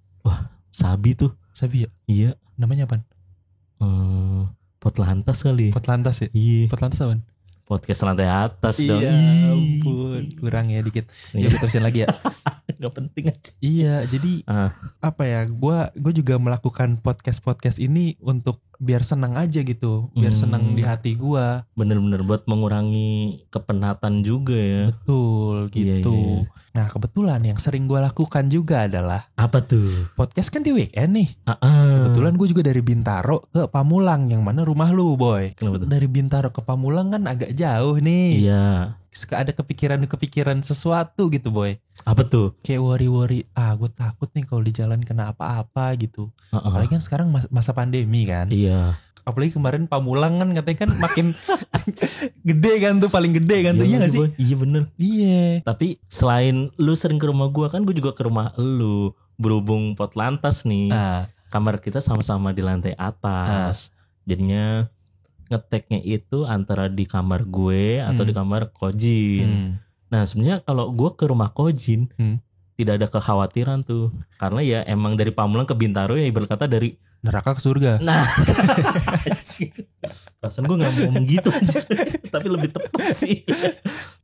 Sabi 0.69 1.13
tuh. 1.13 1.33
Sabi 1.49 1.83
ya 1.83 1.89
Iya. 2.05 2.29
namanya 2.55 2.85
apa 2.85 3.01
Hmm, 3.77 4.49
pot 4.77 4.97
lantas 4.97 5.37
kali. 5.39 5.69
Potlantas 5.69 6.17
ya 6.19 6.29
Iya. 6.31 6.65
Potlantas 6.67 6.97
apa 6.99 7.17
Podcast 7.63 7.99
lantai 8.01 8.25
atas 8.25 8.79
dong. 8.79 8.95
iya 8.95 9.11
ampun 9.49 10.23
kurang 10.33 10.71
ya 10.71 10.79
dikit 10.79 11.03
Iya. 11.31 11.35
ya 11.35 11.47
kita 11.47 11.57
terusin 11.59 11.83
lagi 11.83 11.99
ya 12.01 12.09
Gak 12.79 12.93
penting 12.93 13.25
aja. 13.27 13.51
iya 13.59 13.95
jadi 14.03 14.45
Ah. 14.45 14.69
apa 14.99 15.23
ya 15.23 15.45
gua 15.45 15.89
gue 15.91 16.13
juga 16.13 16.37
melakukan 16.37 16.97
podcast 16.97 17.41
podcast 17.41 17.77
ini 17.77 18.13
untuk 18.19 18.57
biar 18.77 19.01
senang 19.01 19.33
aja 19.33 19.59
gitu 19.59 20.13
biar 20.13 20.31
Hmm. 20.31 20.41
senang 20.43 20.63
di 20.71 20.81
hati 20.81 21.13
gua 21.13 21.65
Bener-bener 21.73 22.21
buat 22.21 22.45
mengurangi 22.45 23.41
kepenatan 23.47 24.21
juga 24.21 24.53
ya. 24.53 24.83
betul 24.87 25.73
Iya, 25.73 25.97
gitu 25.97 26.13
iya. 26.13 26.45
nah 26.71 26.85
kebetulan 26.85 27.41
yang 27.43 27.57
sering 27.57 27.85
gua 27.85 28.03
lakukan 28.03 28.45
juga 28.45 28.85
adalah 28.85 29.25
Apa 29.33 29.59
tuh? 29.59 30.13
podcast 30.13 30.49
kan 30.49 30.61
di 30.61 30.69
weekend 30.71 31.09
nih 31.11 31.29
Ah, 31.43 31.57
ah. 31.57 32.05
kebetulan 32.05 32.33
gue 32.35 32.47
juga 32.47 32.61
dari 32.63 32.79
Bintaro 32.79 33.41
ke 33.47 33.65
Pamulang 33.67 34.29
yang 34.29 34.41
mana 34.41 34.61
rumah 34.61 34.91
lu 34.91 35.15
boy 35.15 35.53
Kenapa 35.53 35.79
tuh? 35.79 35.89
dari 35.89 36.05
Bintaro 36.05 36.49
ke 36.51 36.61
Pamulang 36.61 37.09
kan 37.09 37.25
agak 37.25 37.51
jauh 37.51 37.97
nih 37.97 38.45
Iya. 38.45 38.93
Suka 39.17 39.35
ada 39.39 39.49
kepikiran-kepikiran 39.51 40.61
sesuatu 40.61 41.27
gitu 41.27 41.49
boy 41.49 41.73
Apa 42.03 42.21
tuh? 42.23 42.53
kayak 42.59 42.77
worry-worry 42.79 43.49
ah 43.51 43.73
gue 43.73 43.89
takut 43.89 44.29
nih 44.31 44.43
kalau 44.43 44.61
di 44.61 44.71
jalan 44.71 45.01
kena 45.01 45.29
apa-apa 45.29 45.97
gitu 45.97 46.29
Ah, 46.47 46.57
ah. 46.57 46.69
apalagi 46.69 46.91
kan 46.91 47.01
sekarang 47.01 47.27
mas- 47.27 47.49
masa 47.49 47.73
pandemi 47.73 48.23
kan 48.23 48.45
Iya. 48.47 48.93
apalagi 49.23 49.51
kemarin 49.51 49.85
Pamulang 49.85 50.37
kan 50.37 50.53
katanya 50.53 50.77
kan 50.79 50.91
makin 51.01 51.27
gede 52.47 52.73
kan 52.79 52.93
tuh 52.97 53.09
paling 53.09 53.33
gede 53.33 53.57
kan 53.61 53.73
tuh 53.73 53.83
iya 53.83 53.97
gak 53.97 54.03
lagi, 54.03 54.13
sih 54.13 54.19
Boy. 54.19 54.29
Iya 54.37 54.55
bener. 54.55 54.83
iya 54.95 55.41
Tapi 55.61 55.87
selain 56.03 56.55
lu 56.75 56.93
sering 56.93 57.17
ke 57.17 57.25
rumah 57.25 57.49
gua 57.49 57.67
kan 57.67 57.81
gue 57.81 57.93
juga 57.93 58.11
ke 58.11 58.21
rumah 58.21 58.53
lu. 58.55 59.11
Berhubung 59.35 59.93
pot 59.93 60.13
lantas 60.13 60.63
nih. 60.63 60.89
nah 60.89 61.27
Kamar 61.47 61.77
kita 61.77 61.99
sama-sama 61.99 62.49
di 62.49 62.59
lantai 62.59 62.93
atas. 62.93 63.93
Jadinya 64.23 64.89
ngeteknya 65.47 65.99
itu 65.99 66.43
antara 66.43 66.87
di 66.87 67.03
kamar 67.03 67.43
gue 67.43 67.99
atau 67.99 68.21
Hmm. 68.21 68.29
di 68.29 68.33
kamar 68.33 68.61
Kojin. 68.71 69.47
hmm. 69.47 69.71
Nah 70.07 70.23
sebenarnya 70.23 70.59
kalau 70.61 70.89
gue 70.89 71.09
ke 71.13 71.25
rumah 71.25 71.49
Kojin 71.49 72.07
Hmm. 72.15 72.39
tidak 72.73 72.99
ada 72.99 73.07
kekhawatiran 73.09 73.81
tuh 73.81 74.13
karena 74.37 74.61
ya 74.61 74.79
emang 74.85 75.15
dari 75.15 75.31
Pamulang 75.31 75.65
ke 75.65 75.73
Bintaro 75.73 76.13
ya 76.13 76.23
ibarat 76.23 76.47
kata 76.47 76.65
dari 76.65 76.93
neraka 77.21 77.53
ke 77.53 77.61
surga. 77.61 77.99
Nah. 77.99 78.21
Perasaan 80.37 80.63
gue 80.65 80.77
nggak 80.77 80.91
mau 80.91 81.01
ngomong 81.09 81.25
gitu 81.25 81.49
anjir. 81.49 81.83
tapi 82.29 82.47
lebih 82.47 82.69
tepat 82.69 83.11
sih. 83.11 83.41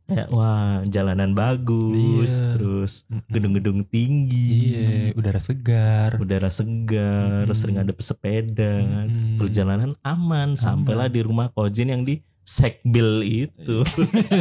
Ya 0.05 0.29
wah 0.29 0.83
jalanan 0.85 1.33
bagus 1.33 2.37
Iya. 2.37 2.49
terus 2.53 2.93
gedung-gedung 3.27 3.81
tinggi. 3.83 4.77
Iya 4.77 4.89
udara 5.15 5.39
segar. 5.39 6.19
Udara 6.19 6.49
segar 6.49 7.45
Mm-mm. 7.45 7.57
sering 7.57 7.77
ada 7.77 7.91
pesepeda 7.91 8.73
Mm-mm. 8.79 9.41
perjalanan 9.41 9.91
aman. 10.01 10.53
Sampailah 10.53 11.09
di 11.09 11.21
rumah 11.21 11.49
Kojin 11.49 11.89
yang 11.89 12.03
di 12.03 12.21
Sekbil 12.43 13.23
itu. 13.47 13.77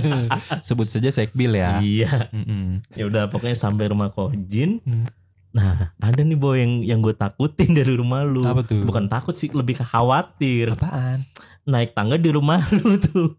Sebut 0.66 0.82
saja 0.84 1.06
sekbil 1.08 1.54
ya. 1.54 1.78
Iya. 1.78 2.10
Mm-mm. 2.34 2.82
ya 2.92 3.06
udah 3.06 3.30
pokoknya 3.30 3.54
sampai 3.54 3.88
rumah 3.88 4.10
Kojin. 4.10 4.82
Hmm. 4.82 5.06
Nah 5.52 5.92
ada 6.00 6.24
nih 6.24 6.36
boy 6.36 6.56
yang 6.56 6.72
yang 6.80 6.98
gue 7.04 7.12
takutin 7.12 7.72
dari 7.78 7.92
rumah 7.96 8.24
lu. 8.24 8.42
Apa 8.44 8.64
tuh? 8.64 8.82
bukan 8.84 9.06
takut 9.08 9.36
sih 9.36 9.52
lebih 9.52 9.76
khawatir. 9.78 10.72
Apaan? 10.72 11.24
Naik 11.68 11.92
tangga 11.92 12.16
di 12.16 12.32
rumah 12.32 12.58
lu 12.82 12.96
tuh. 12.98 13.36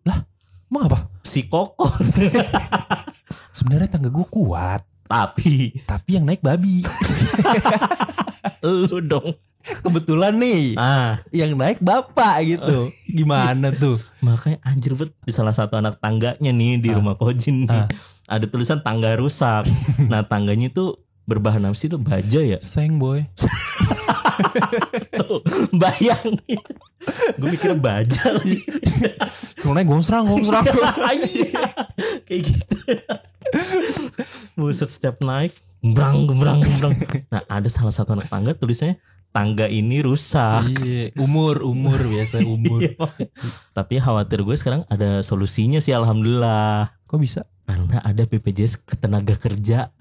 Emang 0.69 0.89
apa 0.89 0.97
si 1.21 1.45
koko. 1.49 1.86
Sebenarnya 3.58 3.89
tangga 3.89 4.10
gue 4.10 4.28
kuat. 4.30 4.82
Tapi? 5.04 5.69
Tapi 5.86 6.10
yang 6.17 6.26
naik 6.26 6.41
babi. 6.41 6.82
Lu 8.63 8.97
dong. 9.04 9.36
Kebetulan 9.63 10.36
nih 10.36 10.76
ah. 10.76 11.15
yang 11.32 11.56
naik 11.56 11.80
bapak 11.80 12.43
gitu. 12.43 12.78
Gimana 13.13 13.71
tuh? 13.71 13.95
Makanya 14.19 14.60
anjir 14.67 14.91
bet 14.97 15.13
di 15.23 15.32
salah 15.32 15.56
satu 15.56 15.80
anak 15.80 16.04
tangganya 16.04 16.52
nih 16.52 16.84
di 16.84 16.89
rumah 16.91 17.15
Kojin 17.15 17.63
nih, 17.63 17.71
Ah. 17.71 17.88
ada 18.28 18.43
tulisan 18.49 18.84
tangga 18.84 19.15
rusak. 19.15 19.63
Nah 20.12 20.28
tangganya 20.28 20.67
tuh 20.67 20.99
berbahan 21.24 21.64
apa 21.64 21.76
sih 21.76 21.88
itu? 21.92 21.98
Baja 22.00 22.40
ya? 22.44 22.60
Seng 22.60 23.00
boy. 23.00 23.24
Tuh 25.14 25.40
bayangin. 25.76 26.62
Gue 27.38 27.50
mikir 27.52 27.78
baja 27.80 28.34
lagi. 28.34 28.60
Naik 29.64 29.88
gomsrang 29.88 30.26
gomsrang 30.26 30.64
Iya, 30.64 31.66
kayak 32.28 32.42
gitu. 32.42 32.78
Buset 34.58 34.90
setiap 34.90 35.20
naik 35.22 35.54
gembrang 35.84 36.26
gembrang 36.26 36.60
gembrang. 36.64 36.94
Nah 37.30 37.44
ada 37.52 37.68
salah 37.68 37.92
satu 37.92 38.16
anak 38.16 38.32
tangga 38.32 38.56
tulisnya 38.56 38.98
tangga 39.34 39.68
ini 39.68 40.00
rusak. 40.06 40.64
Iya 40.80 41.12
umur 41.20 41.66
umur 41.66 41.98
biasa 41.98 42.46
umur. 42.46 42.80
Iya. 42.82 42.96
tapi 43.78 44.00
khawatir 44.00 44.46
gue 44.46 44.56
sekarang 44.56 44.88
ada 44.88 45.20
solusinya 45.26 45.84
sih 45.84 45.92
alhamdulillah. 45.92 46.94
Kok 47.10 47.20
bisa? 47.20 47.44
Karena 47.64 48.00
ada 48.04 48.24
BPJS 48.28 48.84
ketenaga 48.88 49.36
kerjaan 49.40 49.92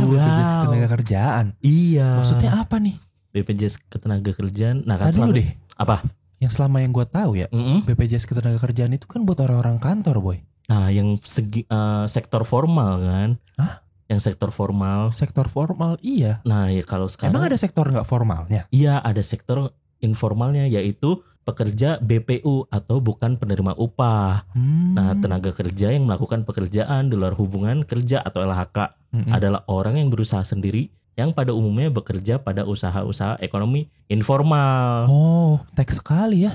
wah 0.00 0.06
Wow. 0.08 0.18
BPJS 0.20 0.50
ketenaga 0.54 0.86
kerjaan 0.90 1.44
iya. 1.58 2.08
Maksudnya 2.16 2.50
apa 2.56 2.76
nih? 2.78 2.96
BPJS 3.30 3.74
ketenaga 3.84 4.30
kerjaan 4.30 4.82
nah 4.82 4.94
kan 4.94 5.08
Tadi 5.08 5.18
selama- 5.18 5.36
deh. 5.36 5.48
Apa? 5.76 5.96
Yang 6.38 6.52
selama 6.54 6.76
yang 6.78 6.92
gue 6.92 7.02
tahu 7.04 7.30
ya 7.34 7.46
Mm-mm. 7.48 7.82
BPJS 7.82 8.24
ketenaga 8.24 8.58
kerjaan 8.60 8.90
itu 8.90 9.04
kan 9.04 9.22
buat 9.22 9.38
orang-orang 9.38 9.78
kantor 9.78 10.18
boy. 10.18 10.38
Nah 10.68 10.88
yang 10.88 11.18
segi 11.18 11.62
eh, 11.62 12.04
sektor 12.06 12.42
formal 12.42 13.00
kan. 13.00 13.30
Hah? 13.56 13.74
yang 14.06 14.18
sektor 14.18 14.48
formal. 14.48 15.12
Sektor 15.12 15.44
formal 15.46 16.00
iya. 16.00 16.40
Nah 16.42 16.68
ya 16.68 16.80
kalau 16.80 17.06
sekarang 17.06 17.34
emang 17.34 17.44
ada 17.44 17.56
sektor 17.56 17.84
nggak 17.84 18.04
formalnya? 18.04 18.64
Iya, 18.70 18.96
ada 18.98 19.20
sektor 19.20 19.68
informalnya 19.98 20.64
yaitu 20.64 21.20
pekerja 21.48 21.96
BPU 21.98 22.68
atau 22.68 23.00
bukan 23.00 23.40
penerima 23.40 23.72
upah. 23.72 24.44
Hmm. 24.52 24.92
Nah, 24.92 25.16
tenaga 25.16 25.48
kerja 25.48 25.88
yang 25.88 26.04
melakukan 26.04 26.44
pekerjaan 26.44 27.08
di 27.08 27.16
luar 27.16 27.32
hubungan 27.32 27.88
kerja 27.88 28.20
atau 28.20 28.44
LHK 28.44 28.76
Mm-mm. 29.16 29.32
adalah 29.32 29.64
orang 29.64 29.96
yang 29.96 30.12
berusaha 30.12 30.44
sendiri 30.44 30.92
yang 31.16 31.34
pada 31.34 31.50
umumnya 31.50 31.90
bekerja 31.90 32.38
pada 32.38 32.62
usaha-usaha 32.62 33.42
ekonomi 33.42 33.88
informal. 34.06 35.08
Oh, 35.10 35.58
teks 35.74 35.98
sekali 35.98 36.46
ya. 36.46 36.52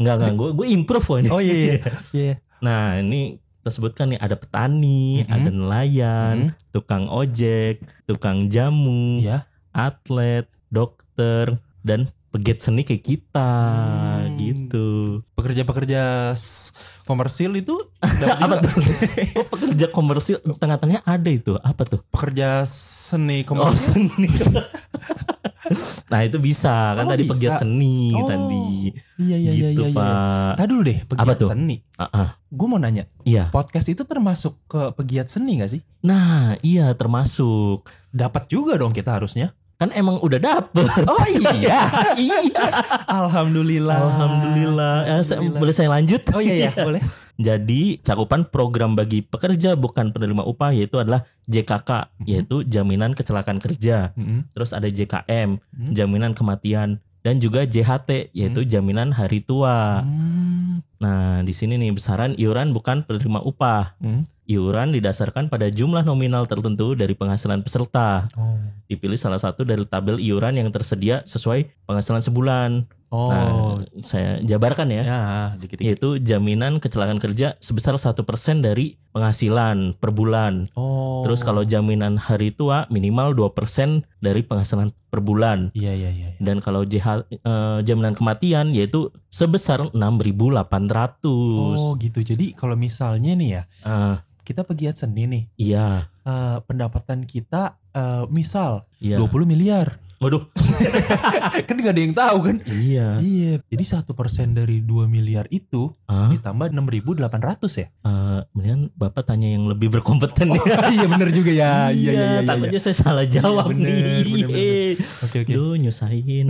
Enggak 0.00 0.14
enggak, 0.16 0.32
gue 0.32 0.48
gue 0.56 0.66
improve 0.72 1.04
kok 1.04 1.18
ini. 1.20 1.28
Oh 1.28 1.42
iya 1.42 1.54
iya. 1.54 1.74
Iya. 2.12 2.34
Nah 2.64 2.96
ini 3.00 3.36
tersebutkan 3.60 4.16
nih 4.16 4.20
ada 4.20 4.40
petani, 4.40 5.20
Mhm. 5.20 5.28
ada 5.28 5.50
nelayan, 5.52 6.36
tukang 6.72 7.04
ojek, 7.12 7.84
tukang 8.08 8.48
jamu, 8.48 9.20
Iya. 9.20 9.44
atlet, 9.70 10.48
dokter, 10.70 11.58
dan 11.80 12.06
pegiat 12.30 12.62
seni 12.62 12.86
kayak 12.86 13.02
kita 13.02 13.50
Hmm. 14.22 14.38
gitu. 14.38 14.88
Pekerja-pekerja 15.34 16.30
komersil 17.02 17.50
itu 17.54 17.74
apa 18.38 18.54
tuh? 18.56 18.70
Oh, 19.34 19.46
pekerja 19.48 19.86
komersil 19.88 20.38
tengah-tengahnya 20.54 21.02
ada 21.02 21.26
itu. 21.26 21.58
Apa 21.58 21.82
tuh? 21.82 22.00
pekerja 22.06 22.62
seni 22.64 23.42
Oh, 23.42 23.46
komersil. 23.50 24.06
seni. 24.06 24.28
nah, 26.10 26.20
itu 26.22 26.38
bisa 26.38 26.94
kan 26.94 27.02
Oh, 27.02 27.10
tadi 27.10 27.22
bisa. 27.22 27.32
pegiat 27.34 27.52
seni 27.58 28.10
Oh, 28.12 28.26
tadi. 28.26 28.94
Iya 29.18 29.36
iya 29.36 29.50
iya 29.50 29.68
gitu, 29.70 29.82
iya. 29.82 29.90
iya. 29.90 29.96
Pak. 29.96 30.52
Nah 30.54 30.66
dulu 30.66 30.80
deh, 30.82 30.98
pegiat 31.04 31.26
Apa 31.26 31.32
tuh? 31.34 31.48
seni. 31.50 31.76
Ah, 31.94 32.06
ah. 32.10 32.28
Gue 32.46 32.66
mau 32.66 32.78
nanya, 32.78 33.06
Iya. 33.22 33.50
podcast 33.50 33.86
itu 33.88 34.02
termasuk 34.02 34.54
ke 34.66 34.94
pegiat 34.94 35.26
seni 35.26 35.58
gak 35.58 35.70
sih? 35.70 35.82
Nah, 36.02 36.54
iya 36.62 36.90
termasuk. 36.94 37.86
Dapat 38.10 38.46
juga 38.46 38.74
dong 38.74 38.90
kita 38.90 39.12
harusnya. 39.12 39.50
Kan 39.80 39.96
emang 39.96 40.20
udah 40.20 40.36
dapet. 40.36 40.84
Oh 41.08 41.24
iya. 41.40 41.80
iya. 42.20 42.44
Alhamdulillah. 43.08 43.96
Alhamdulillah. 43.96 44.94
Eh, 45.08 45.24
Alhamdulillah. 45.24 45.56
boleh 45.56 45.72
saya 45.72 45.88
lanjut? 45.88 46.20
Oh 46.36 46.44
iya 46.44 46.68
iya, 46.68 46.70
boleh. 46.76 47.00
Jadi 47.40 47.96
cakupan 48.04 48.44
program 48.52 48.92
bagi 48.92 49.24
pekerja 49.24 49.80
bukan 49.80 50.12
penerima 50.12 50.44
upah 50.44 50.76
yaitu 50.76 51.00
adalah 51.00 51.24
JKK 51.48 52.20
yaitu 52.28 52.60
jaminan 52.68 53.16
kecelakaan 53.16 53.56
kerja. 53.56 54.12
Mm-mm. 54.20 54.44
Terus 54.52 54.76
ada 54.76 54.84
JKM, 54.84 55.56
jaminan 55.96 56.36
kematian 56.36 57.00
dan 57.20 57.36
juga 57.36 57.68
JHT 57.68 58.32
yaitu 58.32 58.64
jaminan 58.64 59.12
hari 59.12 59.44
tua. 59.44 60.00
Hmm. 60.00 60.80
Nah, 61.00 61.40
di 61.44 61.52
sini 61.52 61.76
nih 61.80 61.92
besaran 61.96 62.36
iuran 62.36 62.72
bukan 62.72 63.04
penerima 63.04 63.40
upah. 63.44 63.96
Hmm. 64.00 64.24
Iuran 64.50 64.90
didasarkan 64.90 65.46
pada 65.46 65.70
jumlah 65.70 66.02
nominal 66.02 66.42
tertentu 66.50 66.98
dari 66.98 67.14
penghasilan 67.14 67.62
peserta. 67.62 68.26
Oh. 68.34 68.58
Dipilih 68.90 69.14
salah 69.14 69.38
satu 69.38 69.62
dari 69.62 69.86
tabel 69.86 70.18
iuran 70.18 70.58
yang 70.58 70.74
tersedia 70.74 71.22
sesuai 71.22 71.70
penghasilan 71.86 72.18
sebulan. 72.18 72.70
Oh. 73.10 73.30
Nah, 73.30 73.82
saya 73.98 74.38
jabarkan 74.38 74.86
ya 74.94 75.02
ya, 75.02 75.20
dikit-dikit. 75.58 75.82
yaitu 75.82 76.08
jaminan 76.22 76.78
kecelakaan 76.78 77.18
kerja 77.18 77.58
sebesar 77.58 77.98
satu 77.98 78.22
persen 78.22 78.62
dari 78.62 79.02
penghasilan 79.10 79.98
per 79.98 80.14
bulan. 80.14 80.70
Oh. 80.78 81.26
Terus 81.26 81.42
kalau 81.42 81.66
jaminan 81.66 82.22
hari 82.22 82.54
tua 82.54 82.86
minimal 82.86 83.34
2% 83.34 84.06
dari 84.22 84.46
penghasilan 84.46 84.94
per 85.10 85.26
bulan. 85.26 85.74
Iya 85.74 85.90
iya 85.90 86.10
iya. 86.14 86.28
iya. 86.30 86.38
Dan 86.38 86.62
kalau 86.62 86.86
JH, 86.86 87.26
eh, 87.26 87.78
jaminan 87.82 88.14
kematian 88.14 88.70
yaitu 88.70 89.10
sebesar 89.26 89.90
6.800. 89.90 91.18
Oh 91.26 91.98
gitu. 91.98 92.22
Jadi 92.22 92.54
kalau 92.54 92.78
misalnya 92.78 93.34
nih 93.34 93.50
ya, 93.58 93.62
Eh, 93.80 94.16
kita 94.46 94.66
pegiat 94.66 94.98
seni 94.98 95.30
nih, 95.30 95.44
iya, 95.62 96.10
eh, 96.26 96.58
pendapatan 96.66 97.22
kita 97.22 97.79
eh, 97.92 98.24
misal 98.28 98.84
iya. 98.98 99.16
20 99.16 99.44
miliar. 99.44 99.88
Waduh. 100.20 100.44
kan 101.68 101.80
gak 101.80 101.96
ada 101.96 102.02
yang 102.04 102.12
tahu 102.12 102.38
kan? 102.44 102.56
iya. 102.76 103.16
Iya. 103.16 103.56
Jadi 103.64 103.84
satu 103.88 104.12
persen 104.12 104.52
dari 104.52 104.84
2 104.84 105.08
miliar 105.08 105.48
itu 105.48 105.88
Ah, 106.04 106.28
ditambah 106.28 106.68
6.800 106.68 107.24
ya? 107.72 107.88
eh, 107.88 108.40
mendingan 108.52 108.92
Bapak 108.92 109.24
tanya 109.24 109.48
yang 109.48 109.64
lebih 109.64 109.88
berkompeten 109.88 110.52
ya. 110.52 110.60
iya 110.92 111.06
bener 111.08 111.32
juga 111.32 111.48
ya. 111.50 111.72
Iya 111.96 112.10
iya 112.12 112.12
iya. 112.12 112.40
takutnya 112.44 112.76
iya. 112.76 112.84
saya 112.84 112.96
salah 113.00 113.24
jawab 113.24 113.72
bener, 113.72 113.88
nih. 113.88 114.04
bener, 114.28 114.48
bener. 114.52 114.60
Eh, 114.60 114.90
Oke 115.00 115.36
oke. 115.40 115.52
Duh, 115.56 115.74
nyusahin. 115.80 116.46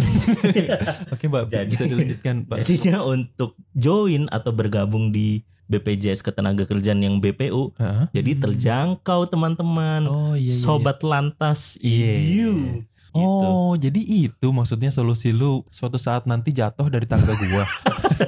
Oke 1.15 1.25
Mbak, 1.31 1.43
Jadi- 1.47 1.71
bisa 1.71 1.85
dilanjutkan 1.87 2.35
Pak. 2.51 2.57
Jadinya 2.61 3.07
untuk 3.07 3.55
join 3.71 4.27
atau 4.29 4.51
bergabung 4.51 5.15
di 5.15 5.47
BPJS 5.71 6.21
Ketenagakerjaan 6.21 6.99
yang 6.99 7.17
BPU 7.17 7.71
Heeh. 7.73 8.05
jadi 8.13 8.31
terjangkau 8.37 9.25
teman-teman. 9.25 10.05
Oh 10.05 10.35
iya 10.35 10.43
iya. 10.43 10.51
iya. 10.51 10.61
Sobat 10.61 10.99
lantas 11.01 11.79
Iya. 11.79 12.13
IU. 12.19 12.55
Gitu. 13.11 13.19
Oh, 13.19 13.75
jadi 13.75 13.99
itu 13.99 14.49
maksudnya 14.51 14.87
solusi 14.89 15.31
lu 15.31 15.67
suatu 15.67 15.99
saat 15.99 16.27
nanti 16.27 16.51
jatuh 16.51 16.87
dari 16.87 17.03
tangga 17.05 17.31
gua. 17.33 17.67